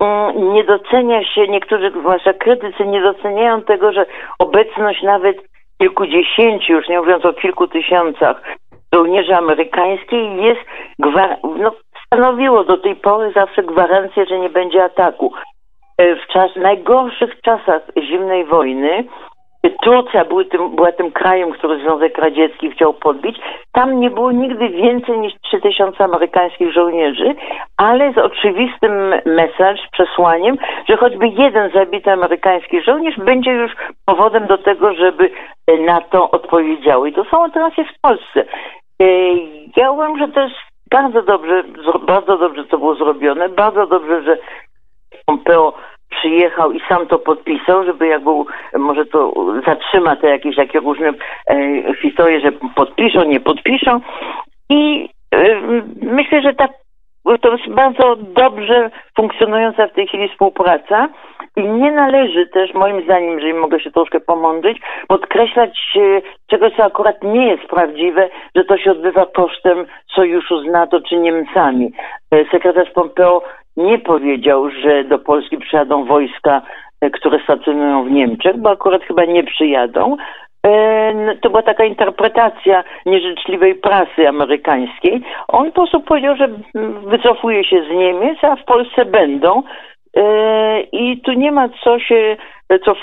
mm, 0.00 0.52
nie 0.52 0.64
docenia 0.64 1.24
się, 1.24 1.48
niektórzy, 1.48 1.90
zwłaszcza 1.90 2.32
krytycy, 2.32 2.86
nie 2.86 3.00
doceniają 3.00 3.62
tego, 3.62 3.92
że 3.92 4.06
obecność 4.38 5.02
nawet 5.02 5.36
kilkudziesięciu, 5.78 6.72
już 6.72 6.88
nie 6.88 6.98
mówiąc 6.98 7.24
o 7.24 7.32
kilku 7.32 7.68
tysiącach 7.68 8.42
żołnierzy 8.94 9.36
amerykańskich 9.36 10.42
jest, 10.42 10.60
no, 11.58 11.72
stanowiło 12.06 12.64
do 12.64 12.78
tej 12.78 12.96
pory 12.96 13.32
zawsze 13.32 13.62
gwarancję, 13.62 14.26
że 14.26 14.38
nie 14.38 14.50
będzie 14.50 14.84
ataku. 14.84 15.32
E, 15.98 16.16
w 16.16 16.26
czas, 16.32 16.56
najgorszych 16.56 17.40
czasach 17.40 17.82
zimnej 17.98 18.44
wojny 18.44 19.04
Turcja 19.82 20.24
były 20.24 20.44
tym, 20.44 20.76
była 20.76 20.92
tym 20.92 21.12
krajem, 21.12 21.52
który 21.52 21.80
Związek 21.80 22.18
Radziecki 22.18 22.70
chciał 22.70 22.94
podbić. 22.94 23.36
Tam 23.72 24.00
nie 24.00 24.10
było 24.10 24.32
nigdy 24.32 24.68
więcej 24.68 25.18
niż 25.18 25.32
3000 25.42 26.04
amerykańskich 26.04 26.72
żołnierzy, 26.72 27.34
ale 27.76 28.12
z 28.12 28.18
oczywistym 28.18 29.08
message, 29.26 29.80
przesłaniem, 29.92 30.56
że 30.88 30.96
choćby 30.96 31.28
jeden 31.28 31.70
zabity 31.70 32.12
amerykański 32.12 32.82
żołnierz 32.82 33.16
będzie 33.18 33.50
już 33.50 33.72
powodem 34.06 34.46
do 34.46 34.58
tego, 34.58 34.94
żeby 34.94 35.30
NATO 35.80 36.30
odpowiedziało. 36.30 37.06
I 37.06 37.12
to 37.12 37.24
samo 37.24 37.50
teraz 37.50 37.76
jest 37.78 37.90
w 37.90 38.00
Polsce. 38.00 38.44
E, 39.00 39.04
ja 39.76 39.90
uważam, 39.90 40.18
że 40.18 40.28
to 40.28 40.40
jest 40.40 40.54
bardzo 40.90 41.22
dobrze, 41.22 41.64
bardzo 42.06 42.38
dobrze 42.38 42.64
to 42.64 42.78
było 42.78 42.94
zrobione, 42.94 43.48
bardzo 43.48 43.86
dobrze, 43.86 44.22
że 44.22 44.38
Pompeo 45.26 45.72
przyjechał 46.18 46.72
i 46.72 46.80
sam 46.88 47.06
to 47.06 47.18
podpisał, 47.18 47.84
żeby 47.84 48.06
jak 48.06 48.22
był, 48.22 48.46
może 48.76 49.06
to 49.06 49.32
zatrzyma 49.66 50.16
te 50.16 50.28
jakieś 50.28 50.56
takie 50.56 50.80
różne 50.80 51.12
e, 51.50 51.94
historie, 52.02 52.40
że 52.40 52.52
podpiszą, 52.52 53.24
nie 53.24 53.40
podpiszą. 53.40 54.00
I 54.70 55.08
e, 55.34 55.60
myślę, 56.02 56.42
że 56.42 56.54
ta, 56.54 56.68
to 57.40 57.52
jest 57.52 57.68
bardzo 57.68 58.16
dobrze 58.16 58.90
funkcjonująca 59.16 59.86
w 59.86 59.92
tej 59.92 60.06
chwili 60.06 60.28
współpraca. 60.28 61.08
I 61.56 61.62
nie 61.62 61.92
należy 61.92 62.46
też, 62.46 62.74
moim 62.74 63.04
zdaniem, 63.04 63.34
jeżeli 63.34 63.54
mogę 63.54 63.80
się 63.80 63.90
troszkę 63.90 64.20
pomądrzyć, 64.20 64.78
podkreślać 65.08 65.96
e, 65.96 66.22
czegoś, 66.46 66.72
co 66.76 66.84
akurat 66.84 67.22
nie 67.22 67.46
jest 67.46 67.62
prawdziwe, 67.62 68.28
że 68.56 68.64
to 68.64 68.78
się 68.78 68.90
odbywa 68.90 69.26
kosztem 69.26 69.86
sojuszu 70.14 70.62
z 70.62 70.66
NATO 70.66 71.00
czy 71.00 71.16
Niemcami. 71.16 71.92
E, 72.30 72.44
sekretarz 72.50 72.90
Pompeo 72.90 73.42
nie 73.78 73.98
powiedział, 73.98 74.70
że 74.70 75.04
do 75.04 75.18
Polski 75.18 75.58
przyjadą 75.58 76.04
wojska, 76.04 76.62
e, 77.00 77.10
które 77.10 77.38
stacjonują 77.44 78.04
w 78.04 78.10
Niemczech, 78.10 78.56
bo 78.56 78.70
akurat 78.70 79.02
chyba 79.02 79.24
nie 79.24 79.44
przyjadą. 79.44 80.16
To 81.40 81.50
była 81.50 81.62
taka 81.62 81.84
interpretacja 81.84 82.84
nieżyczliwej 83.06 83.74
prasy 83.74 84.28
amerykańskiej. 84.28 85.22
On 85.48 85.66
po 85.66 85.72
prostu 85.72 86.00
powiedział, 86.00 86.36
że 86.36 86.48
wycofuje 87.06 87.64
się 87.64 87.84
z 87.84 87.90
Niemiec, 87.90 88.38
a 88.42 88.56
w 88.56 88.64
Polsce 88.64 89.04
będą. 89.04 89.62
E, 90.16 90.80
I 90.80 91.20
tu 91.20 91.32
nie 91.32 91.52
ma 91.52 91.68
co 91.84 91.98
się, 91.98 92.36
co 92.84 92.94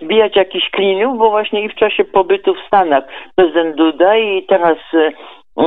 wbijać 0.00 0.36
jakiś 0.36 0.70
kliniów, 0.70 1.18
bo 1.18 1.30
właśnie 1.30 1.64
i 1.64 1.68
w 1.68 1.74
czasie 1.74 2.04
pobytu 2.04 2.54
w 2.54 2.66
Stanach 2.66 3.04
prezydent 3.36 3.76
Duda 3.76 4.16
i 4.16 4.42
teraz 4.42 4.78
e, 4.94 5.10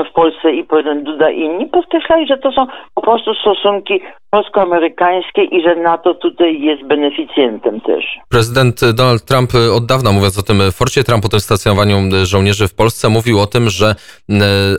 w 0.03 0.13
Polsce 0.13 0.51
i 0.51 0.63
prezydent 0.63 1.03
Duda 1.03 1.29
i 1.29 1.39
inni 1.39 1.65
podkreślali, 1.65 2.27
że 2.27 2.37
to 2.37 2.51
są 2.51 2.67
po 2.95 3.01
prostu 3.01 3.33
stosunki 3.33 4.01
polsko-amerykańskie 4.31 5.43
i 5.43 5.63
że 5.63 5.75
NATO 5.75 6.13
tutaj 6.13 6.61
jest 6.61 6.87
beneficjentem 6.87 7.81
też. 7.81 8.05
Prezydent 8.29 8.81
Donald 8.93 9.25
Trump 9.25 9.51
od 9.73 9.85
dawna, 9.85 10.11
mówiąc 10.11 10.37
o 10.37 10.43
tym 10.43 10.61
forcie 10.71 11.03
Trump, 11.03 11.25
o 11.25 11.29
tym 11.29 11.39
stacjonowaniu 11.39 11.97
żołnierzy 12.23 12.67
w 12.67 12.73
Polsce, 12.73 13.09
mówił 13.09 13.39
o 13.39 13.47
tym, 13.47 13.69
że 13.69 13.95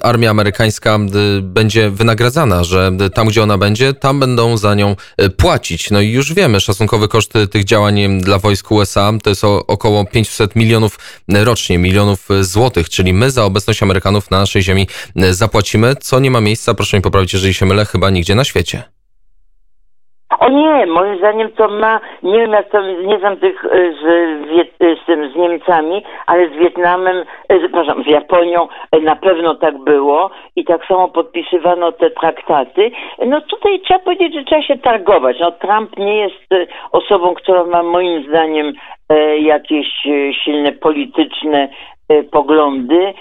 armia 0.03 0.31
amerykańska 0.31 0.99
będzie 1.43 1.91
wynagradzana, 1.91 2.65
że 2.65 2.91
tam, 3.15 3.29
gdzie 3.29 3.43
ona 3.43 3.59
będzie, 3.59 3.95
tam 3.95 4.21
będą 4.21 4.57
za 4.57 4.75
nią 4.75 4.97
płacić. 5.37 5.91
No 5.91 6.01
i 6.01 6.09
już 6.09 6.35
wiemy, 6.35 6.61
szacunkowy 6.61 7.09
koszt 7.09 7.33
tych 7.53 7.65
działań 7.65 8.21
dla 8.21 8.39
wojsk 8.39 8.71
USA 8.71 9.13
to 9.23 9.31
jest 9.31 9.45
około 9.45 10.05
500 10.05 10.57
milionów 10.57 10.99
rocznie, 11.45 11.79
milionów 11.79 12.29
złotych, 12.41 12.89
czyli 12.89 13.13
my 13.13 13.31
za 13.31 13.45
obecność 13.45 13.83
Amerykanów 13.83 14.31
na 14.31 14.39
naszej 14.39 14.63
ziemi 14.63 14.87
zapłacimy, 15.17 15.97
co 15.97 16.21
nie 16.21 16.31
ma 16.31 16.41
miejsca, 16.41 16.75
proszę 16.75 16.97
mi 16.97 17.03
poprawić, 17.03 17.33
jeżeli 17.33 17.55
się 17.55 17.67
mylę, 17.67 17.85
chyba 17.85 18.11
nigdzie 18.11 18.35
na 18.35 18.45
świecie. 18.45 18.83
O 20.41 20.49
nie, 20.49 20.87
moim 20.87 21.19
zdaniem 21.19 21.51
to 21.53 21.69
ma, 21.69 22.01
nie 22.23 22.39
wiem 22.39 22.53
jak 22.53 22.69
to, 22.69 22.83
nie 22.83 23.19
znam 23.19 23.37
tych 23.37 23.65
e, 23.65 23.69
z, 23.69 24.05
e, 24.81 24.97
z, 24.97 25.07
tym, 25.07 25.33
z 25.33 25.37
Niemcami, 25.37 26.03
ale 26.27 26.49
z 26.49 26.53
Wietnamem, 26.53 27.25
e, 27.49 27.59
przepraszam, 27.59 28.05
z 28.05 28.07
Japonią 28.07 28.69
na 29.03 29.17
pewno 29.17 29.55
tak 29.55 29.79
było 29.79 30.31
i 30.57 30.65
tak 30.65 30.87
samo 30.87 31.09
podpisywano 31.09 31.93
te 31.93 32.11
traktaty. 32.11 32.91
No 33.27 33.41
tutaj 33.41 33.81
trzeba 33.81 34.01
powiedzieć, 34.01 34.35
że 34.35 34.45
trzeba 34.45 34.63
się 34.63 34.79
targować. 34.79 35.37
No 35.41 35.53
Trump 35.53 35.99
nie 35.99 36.17
jest 36.17 36.71
osobą, 36.93 37.35
która 37.35 37.65
ma 37.65 37.83
moim 37.83 38.29
zdaniem 38.29 38.73
jakieś 39.39 39.87
silne 40.45 40.73
polityczne 40.73 41.69
poglądy. 42.31 43.15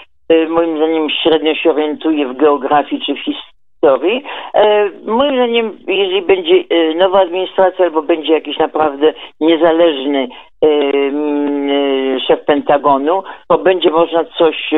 Moim 0.48 0.76
zdaniem 0.76 1.10
średnio 1.10 1.54
się 1.54 1.70
orientuje 1.70 2.26
w 2.26 2.36
geografii 2.36 3.02
czy 3.06 3.14
w 3.14 3.18
historii 3.18 3.51
historii. 3.82 4.22
E, 4.54 4.90
moim 5.04 5.34
zdaniem, 5.34 5.78
jeżeli 5.86 6.22
będzie 6.22 6.54
e, 6.70 6.94
nowa 6.94 7.20
administracja 7.20 7.84
albo 7.84 8.02
będzie 8.02 8.32
jakiś 8.32 8.58
naprawdę 8.58 9.14
niezależny 9.40 10.28
e, 10.64 10.68
szef 12.20 12.44
Pentagonu, 12.44 13.22
to 13.48 13.58
będzie 13.58 13.90
można 13.90 14.24
coś 14.24 14.70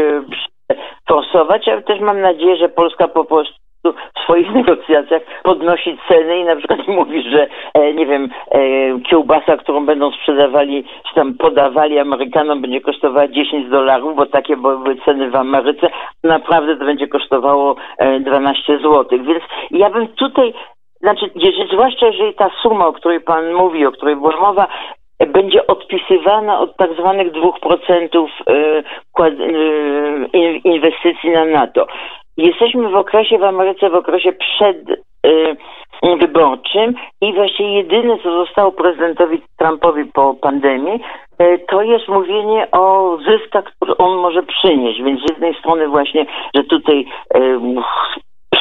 forsować, 1.09 1.69
ale 1.69 1.83
też 1.83 2.01
mam 2.01 2.21
nadzieję, 2.21 2.57
że 2.57 2.69
Polska 2.69 3.09
po 3.09 3.25
prostu 3.25 3.64
w 3.93 4.23
swoich 4.25 4.55
negocjacjach 4.59 5.23
podnosi 5.43 5.99
ceny 6.09 6.39
i 6.39 6.45
na 6.45 6.57
przykład 6.57 6.89
mówi, 6.99 7.23
że 7.31 7.47
e, 7.75 7.95
nie 7.95 8.07
wiem, 8.07 8.29
e, 8.51 8.61
kiełbasa, 9.01 9.57
którą 9.57 9.87
będą 9.87 10.11
sprzedawali, 10.11 10.85
czy 11.09 11.15
tam 11.15 11.35
podawali 11.35 11.99
Amerykanom 11.99 12.61
będzie 12.61 12.81
kosztowała 12.81 13.29
10 13.29 13.69
dolarów, 13.69 14.17
bo 14.17 14.27
takie 14.27 14.57
były 14.57 14.97
ceny 15.05 15.31
w 15.31 15.37
Ameryce, 15.37 15.91
naprawdę 16.25 16.77
to 16.77 16.85
będzie 16.85 17.09
kosztowało 17.09 17.77
e, 17.99 18.21
12 18.21 18.79
zł. 18.79 19.05
Więc 19.11 19.43
ja 19.71 19.91
bym 19.91 20.09
tutaj, 20.09 20.55
znaczy, 21.01 21.31
jeżeli, 21.35 21.69
zwłaszcza 21.73 22.07
jeżeli 22.07 22.35
ta 22.35 22.51
suma, 22.63 22.87
o 22.87 22.93
której 22.93 23.21
pan 23.21 23.53
mówi, 23.53 23.87
o 23.87 23.93
której 23.93 24.17
była 24.17 24.41
mowa, 24.41 24.67
będzie 25.27 25.67
odpisywana 25.67 26.59
od 26.59 26.77
tak 26.77 26.93
zwanych 26.93 27.33
2% 27.33 28.27
e, 28.47 28.55
e, 29.25 30.57
inwestycji 30.57 31.31
na 31.31 31.45
NATO. 31.45 31.87
Jesteśmy 32.37 32.89
w 32.89 32.95
okresie 32.95 33.39
w 33.39 33.45
Ameryce, 33.45 33.91
w 33.91 33.95
okresie 33.95 34.33
przed 34.33 34.91
y, 35.27 35.57
i 37.21 37.35
właśnie 37.35 37.77
jedyne, 37.77 38.19
co 38.23 38.45
zostało 38.45 38.73
prezydentowi 38.73 39.43
Trumpowi 39.57 40.05
po 40.05 40.35
pandemii, 40.35 41.01
y, 41.43 41.65
to 41.69 41.83
jest 41.83 42.09
mówienie 42.09 42.71
o 42.71 43.19
zyskach, 43.29 43.65
które 43.65 43.97
on 43.97 44.19
może 44.19 44.43
przynieść. 44.43 45.03
Więc 45.03 45.21
z 45.21 45.31
jednej 45.31 45.55
strony 45.55 45.89
właśnie, 45.89 46.27
że 46.55 46.65
tutaj 46.65 47.07
y, 47.37 47.61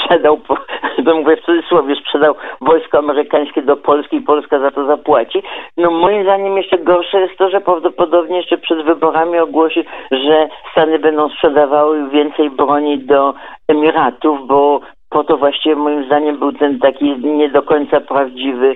sprzedał, 0.03 0.39
to 1.05 1.15
mówię 1.15 1.37
w 1.37 1.45
cudzysłowie, 1.45 1.95
sprzedał 1.95 2.35
wojsko 2.61 2.97
amerykańskie 2.97 3.61
do 3.61 3.77
Polski 3.77 4.17
i 4.17 4.21
Polska 4.21 4.59
za 4.59 4.71
to 4.71 4.85
zapłaci. 4.85 5.43
No 5.77 5.91
moim 5.91 6.23
zdaniem 6.23 6.57
jeszcze 6.57 6.77
gorsze 6.77 7.21
jest 7.21 7.37
to, 7.37 7.49
że 7.49 7.61
prawdopodobnie 7.61 8.37
jeszcze 8.37 8.57
przed 8.57 8.85
wyborami 8.85 9.39
ogłosi, 9.39 9.85
że 10.11 10.49
Stany 10.71 10.99
będą 10.99 11.29
sprzedawały 11.29 12.09
więcej 12.09 12.49
broni 12.49 12.99
do 12.99 13.33
Emiratów, 13.67 14.47
bo 14.47 14.79
po 15.09 15.23
to 15.23 15.37
właściwie 15.37 15.75
moim 15.75 16.05
zdaniem 16.05 16.39
był 16.39 16.51
ten 16.51 16.79
taki 16.79 17.17
nie 17.17 17.49
do 17.49 17.61
końca 17.61 18.01
prawdziwy 18.01 18.75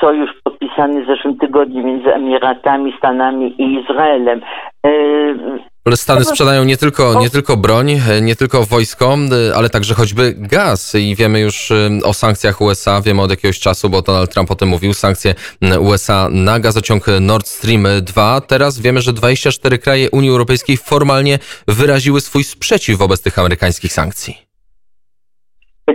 sojusz 0.00 0.30
podpisany 0.44 1.02
w 1.02 1.06
zeszłym 1.06 1.38
tygodniu 1.38 1.84
między 1.84 2.14
Emiratami, 2.14 2.94
Stanami 2.98 3.62
i 3.62 3.80
Izraelem. 3.80 4.40
E, 4.86 4.90
ale 5.88 5.96
Stany 5.96 6.24
sprzedają 6.24 6.64
nie 6.64 6.76
tylko, 6.76 7.20
nie 7.20 7.30
tylko 7.30 7.56
broń, 7.56 8.00
nie 8.22 8.36
tylko 8.36 8.64
wojsko, 8.64 9.16
ale 9.56 9.70
także 9.70 9.94
choćby 9.94 10.34
gaz. 10.36 10.94
I 10.94 11.16
wiemy 11.16 11.40
już 11.40 11.72
o 12.04 12.12
sankcjach 12.12 12.60
USA, 12.60 13.00
wiemy 13.00 13.22
od 13.22 13.30
jakiegoś 13.30 13.60
czasu, 13.60 13.90
bo 13.90 14.02
Donald 14.02 14.34
Trump 14.34 14.50
o 14.50 14.54
tym 14.54 14.68
mówił, 14.68 14.94
sankcje 14.94 15.34
USA 15.80 16.28
na 16.30 16.60
gazociąg 16.60 17.04
Nord 17.20 17.46
Stream 17.46 17.86
2. 18.02 18.40
Teraz 18.40 18.80
wiemy, 18.80 19.00
że 19.00 19.12
24 19.12 19.78
kraje 19.78 20.10
Unii 20.10 20.30
Europejskiej 20.30 20.76
formalnie 20.76 21.38
wyraziły 21.68 22.20
swój 22.20 22.44
sprzeciw 22.44 22.98
wobec 22.98 23.22
tych 23.22 23.38
amerykańskich 23.38 23.92
sankcji. 23.92 24.38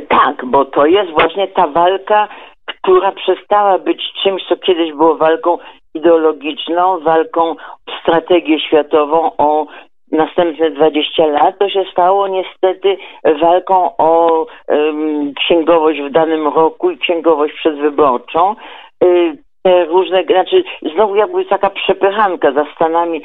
Tak, 0.10 0.46
bo 0.46 0.66
to 0.66 0.86
jest 0.86 1.12
właśnie 1.12 1.48
ta 1.48 1.68
walka, 1.68 2.28
która 2.66 3.12
przestała 3.12 3.80
być 3.80 4.02
czymś, 4.24 4.42
co 4.50 4.56
kiedyś 4.58 4.92
było 4.92 5.18
walką 5.18 5.58
ideologiczną, 5.94 7.00
walką 7.00 7.50
o 7.52 7.56
strategię 8.02 8.60
światową, 8.60 9.32
o 9.38 9.68
następne 10.12 10.72
20 10.72 11.26
lat, 11.26 11.58
to 11.60 11.70
się 11.70 11.86
stało 11.92 12.28
niestety 12.28 12.98
walką 13.42 13.98
o 13.98 14.46
um, 14.68 15.34
księgowość 15.34 16.02
w 16.02 16.12
danym 16.12 16.48
roku 16.48 16.92
i 16.92 16.98
księgowość 16.98 17.54
przedwyborczą. 17.54 18.56
Y, 19.04 19.38
te 19.64 19.86
różne, 19.86 20.24
znaczy 20.24 20.64
znowu 20.94 21.16
jakby 21.16 21.46
taka 21.46 21.70
przepychanka 21.70 22.52
za 22.52 22.66
Stanami. 22.76 23.22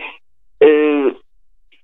Y, 0.64 1.14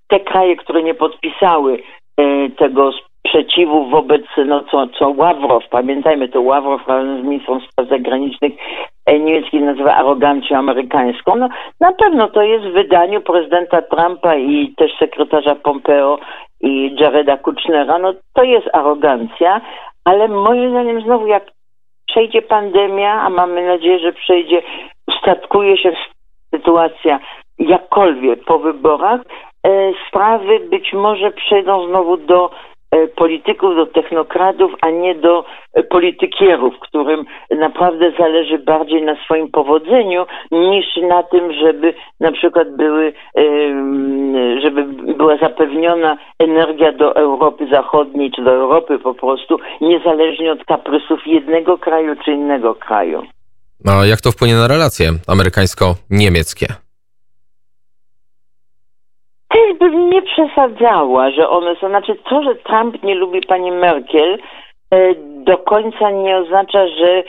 te 0.09 0.21
kraje, 0.21 0.57
które 0.57 0.83
nie 0.83 0.95
podpisały 0.95 1.83
y, 2.21 2.51
tego 2.57 2.93
sprzeciwu 3.27 3.91
wobec, 3.91 4.23
no 4.47 4.65
co, 4.71 4.87
co 4.87 5.09
Ławrow, 5.09 5.69
pamiętajmy 5.71 6.29
to 6.29 6.41
Ławrow 6.41 6.89
razem 6.89 7.23
z 7.23 7.25
ministrą 7.25 7.61
spraw 7.61 7.89
zagranicznych 7.89 8.53
e, 9.07 9.19
niemieckich 9.19 9.63
nazywa 9.63 9.95
arogancją 9.95 10.59
amerykańską. 10.59 11.37
No 11.37 11.49
na 11.81 11.93
pewno 11.93 12.29
to 12.29 12.43
jest 12.43 12.65
w 12.65 12.73
wydaniu 12.73 13.21
prezydenta 13.21 13.83
Trumpa 13.83 14.35
i 14.35 14.75
też 14.77 14.91
sekretarza 14.99 15.55
Pompeo 15.55 16.19
i 16.61 16.97
Jareda 17.01 17.37
Kuchnera, 17.37 17.99
no 17.99 18.15
to 18.35 18.43
jest 18.43 18.67
arogancja, 18.73 19.61
ale 20.05 20.29
moim 20.29 20.71
zdaniem 20.71 21.01
znowu 21.01 21.27
jak 21.27 21.45
przejdzie 22.07 22.43
pandemia, 22.43 23.23
a 23.23 23.31
mamy 23.31 23.67
nadzieję, 23.67 23.99
że 23.99 24.13
przejdzie, 24.13 24.63
ustatkuje 25.09 25.79
się 25.79 25.93
sytuacja 26.55 27.21
jakkolwiek 27.59 28.45
po 28.45 28.59
wyborach, 28.59 29.21
e, 29.21 29.93
sprawy 30.09 30.61
być 30.61 30.93
może 30.93 31.31
przejdą 31.31 31.89
znowu 31.89 32.17
do 32.17 32.51
polityków, 33.17 33.77
do 33.77 33.87
technokratów, 33.87 34.73
a 34.81 34.91
nie 34.91 35.15
do 35.15 35.45
e, 35.75 35.83
politykierów, 35.83 36.75
którym 36.81 37.25
naprawdę 37.51 38.13
zależy 38.19 38.59
bardziej 38.59 39.03
na 39.03 39.17
swoim 39.25 39.51
powodzeniu 39.51 40.27
niż 40.51 40.87
na 41.09 41.23
tym, 41.23 41.53
żeby 41.53 41.95
na 42.21 42.33
przykład 42.33 42.77
były, 42.77 43.13
żeby 44.63 44.85
była 45.15 45.37
zapewniona 45.37 46.17
energia 46.39 46.93
do 46.93 47.17
Europy 47.17 47.67
Zachodniej 47.73 48.31
czy 48.31 48.45
do 48.45 48.51
Europy 48.51 48.99
po 48.99 49.15
prostu, 49.15 49.59
niezależnie 49.81 50.53
od 50.53 50.65
kaprysów 50.65 51.27
jednego 51.27 51.79
kraju 51.79 52.15
czy 52.25 52.33
innego 52.33 52.75
kraju. 52.75 53.23
A 53.87 54.07
jak 54.07 54.21
to 54.21 54.33
wpłynie 54.33 54.55
na 54.55 54.69
relacje 54.69 55.11
amerykańsko-niemieckie? 55.27 56.84
Też 59.65 59.79
bym 59.79 60.11
nie 60.11 60.23
przesadzała, 60.23 61.31
że 61.31 61.49
one 61.49 61.77
są, 61.77 61.89
znaczy 61.89 62.17
to, 62.29 62.43
że 62.43 62.55
Trump 62.55 63.03
nie 63.03 63.15
lubi 63.15 63.41
pani 63.41 63.73
Merkel, 63.73 64.39
e, 64.91 65.15
do 65.45 65.59
końca 65.59 66.11
nie 66.11 66.37
oznacza, 66.37 66.89
że 66.89 67.23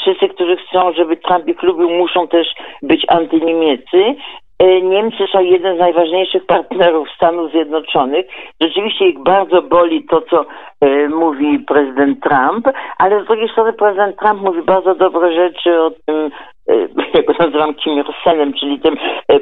wszyscy, 0.00 0.28
którzy 0.28 0.56
chcą, 0.56 0.92
żeby 0.92 1.16
Trump 1.16 1.48
ich 1.48 1.62
lubił, 1.62 1.90
muszą 1.90 2.28
też 2.28 2.54
być 2.82 3.04
antyniemieccy. 3.08 4.14
E, 4.58 4.82
Niemcy 4.82 5.26
są 5.32 5.40
jeden 5.40 5.76
z 5.76 5.78
najważniejszych 5.78 6.46
partnerów 6.46 7.08
Stanów 7.16 7.50
Zjednoczonych. 7.50 8.26
Rzeczywiście 8.60 9.08
ich 9.08 9.18
bardzo 9.18 9.62
boli 9.62 10.04
to, 10.04 10.20
co 10.20 10.44
e, 10.80 11.08
mówi 11.08 11.58
prezydent 11.58 12.20
Trump, 12.22 12.68
ale 12.98 13.24
z 13.24 13.26
drugiej 13.26 13.48
strony 13.48 13.72
prezydent 13.72 14.16
Trump 14.16 14.42
mówi 14.42 14.62
bardzo 14.62 14.94
dobre 14.94 15.32
rzeczy 15.32 15.80
o 15.80 15.90
tym, 15.90 16.30
e, 16.70 16.88
jak 17.14 17.26
go 17.26 17.34
nazywam 17.38 17.74
Kim 17.74 17.98
Il-senem, 17.98 18.52
czyli 18.52 18.80
tym 18.80 18.96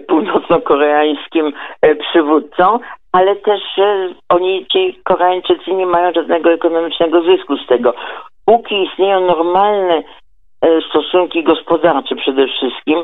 północno-koreańskim 0.08 1.52
przywódcą, 2.00 2.78
ale 3.12 3.36
też 3.36 3.60
oni, 4.28 4.66
ci 4.72 5.00
Koreańczycy, 5.04 5.72
nie 5.72 5.86
mają 5.86 6.12
żadnego 6.12 6.52
ekonomicznego 6.52 7.22
zysku 7.22 7.56
z 7.56 7.66
tego. 7.66 7.94
Póki 8.44 8.82
istnieją 8.82 9.20
normalne 9.20 10.02
E, 10.62 10.80
stosunki 10.90 11.44
gospodarcze 11.44 12.16
przede 12.16 12.46
wszystkim 12.46 12.98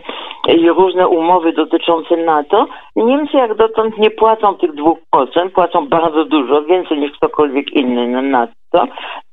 i 0.48 0.68
różne 0.68 1.08
umowy 1.08 1.52
dotyczące 1.52 2.16
NATO, 2.16 2.66
Niemcy 2.96 3.36
jak 3.36 3.54
dotąd 3.54 3.98
nie 3.98 4.10
płacą 4.10 4.54
tych 4.54 4.74
dwóch 4.74 4.98
procent, 5.10 5.52
płacą 5.52 5.88
bardzo 5.88 6.24
dużo, 6.24 6.62
więcej 6.62 6.98
niż 6.98 7.12
ktokolwiek 7.12 7.72
inny 7.72 8.08
na 8.08 8.22
NATO 8.22 8.86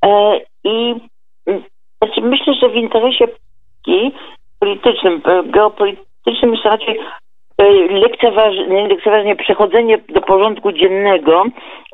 e, 0.04 0.40
i 0.64 0.94
Znaczy, 2.02 2.20
myślę, 2.20 2.54
że 2.54 2.68
w 2.68 2.74
interesie 2.74 3.28
Polski 3.28 4.12
politycznym, 4.62 5.22
e, 5.24 5.42
geopolitycznym 5.42 6.52
jest 6.52 6.64
raczej 6.64 6.98
lekceważenie, 7.90 8.88
lekceważenie 8.88 9.36
przechodzenie 9.36 9.98
do 10.08 10.20
porządku 10.20 10.72
dziennego 10.72 11.44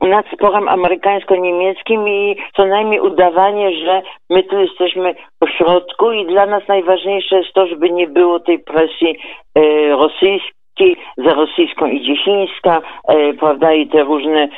nad 0.02 0.26
sporem 0.34 0.68
amerykańsko-niemieckim 0.68 2.08
i 2.08 2.36
co 2.56 2.66
najmniej 2.66 3.00
udawanie, 3.00 3.76
że 3.84 4.02
my 4.30 4.42
tu 4.42 4.60
jesteśmy 4.60 5.14
po 5.38 5.46
środku 5.46 6.12
i 6.12 6.26
dla 6.26 6.46
nas 6.46 6.62
najważniejsze 6.68 7.36
jest 7.36 7.52
to, 7.52 7.66
żeby 7.66 7.90
nie 7.90 8.06
było 8.06 8.40
tej 8.40 8.58
presji 8.58 9.16
e, 9.54 9.60
rosyjskiej, 9.88 10.96
za 11.16 11.34
rosyjską 11.34 11.86
idzie 11.86 12.16
chińska, 12.16 12.82
e, 13.08 13.34
prawda, 13.34 13.72
i 13.72 13.88
te 13.88 14.04
różne 14.04 14.48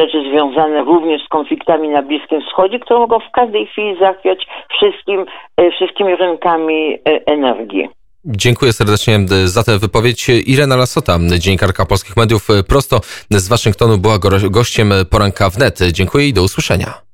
rzeczy 0.00 0.30
związane 0.30 0.84
również 0.84 1.22
z 1.26 1.28
konfliktami 1.28 1.88
na 1.88 2.02
Bliskim 2.02 2.40
Wschodzie, 2.40 2.78
które 2.78 3.00
mogą 3.00 3.18
w 3.18 3.32
każdej 3.32 3.66
chwili 3.66 3.98
zachwiać 4.00 4.46
wszystkim, 4.76 5.26
e, 5.56 5.70
wszystkimi 5.70 6.16
rynkami 6.16 6.94
e, 6.94 6.98
energii. 7.26 7.88
Dziękuję 8.24 8.72
serdecznie 8.72 9.18
za 9.44 9.62
tę 9.64 9.78
wypowiedź. 9.78 10.28
Irena 10.28 10.76
Lasota, 10.76 11.18
dziennikarka 11.38 11.86
polskich 11.86 12.16
mediów, 12.16 12.48
prosto 12.68 13.00
z 13.30 13.48
Waszyngtonu 13.48 13.98
była 13.98 14.18
gościem 14.50 14.92
poranka 15.10 15.50
wnet. 15.50 15.78
Dziękuję 15.92 16.28
i 16.28 16.32
do 16.32 16.42
usłyszenia. 16.42 17.09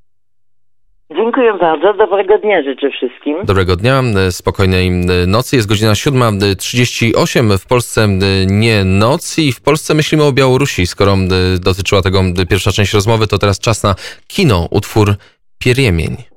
Dziękuję 1.11 1.55
bardzo. 1.61 1.95
Dobrego 1.95 2.39
dnia 2.39 2.63
życzę 2.63 2.91
wszystkim. 2.91 3.37
Dobrego 3.45 3.77
dnia, 3.77 4.03
spokojnej 4.31 4.91
nocy. 5.27 5.57
Jest 5.57 5.69
godzina 5.69 5.93
7.38. 5.93 7.59
W 7.59 7.67
Polsce 7.67 8.09
nie 8.47 8.85
noc 8.85 9.39
i 9.39 9.53
w 9.53 9.61
Polsce 9.61 9.95
myślimy 9.95 10.25
o 10.25 10.33
Białorusi. 10.33 10.87
Skoro 10.87 11.17
dotyczyła 11.61 12.03
tego 12.03 12.23
pierwsza 12.49 12.73
część 12.73 12.93
rozmowy, 12.93 13.27
to 13.27 13.39
teraz 13.39 13.61
czas 13.61 13.83
na 13.83 13.95
kino, 14.29 14.69
utwór 14.71 15.15
Pieremień. 15.59 16.36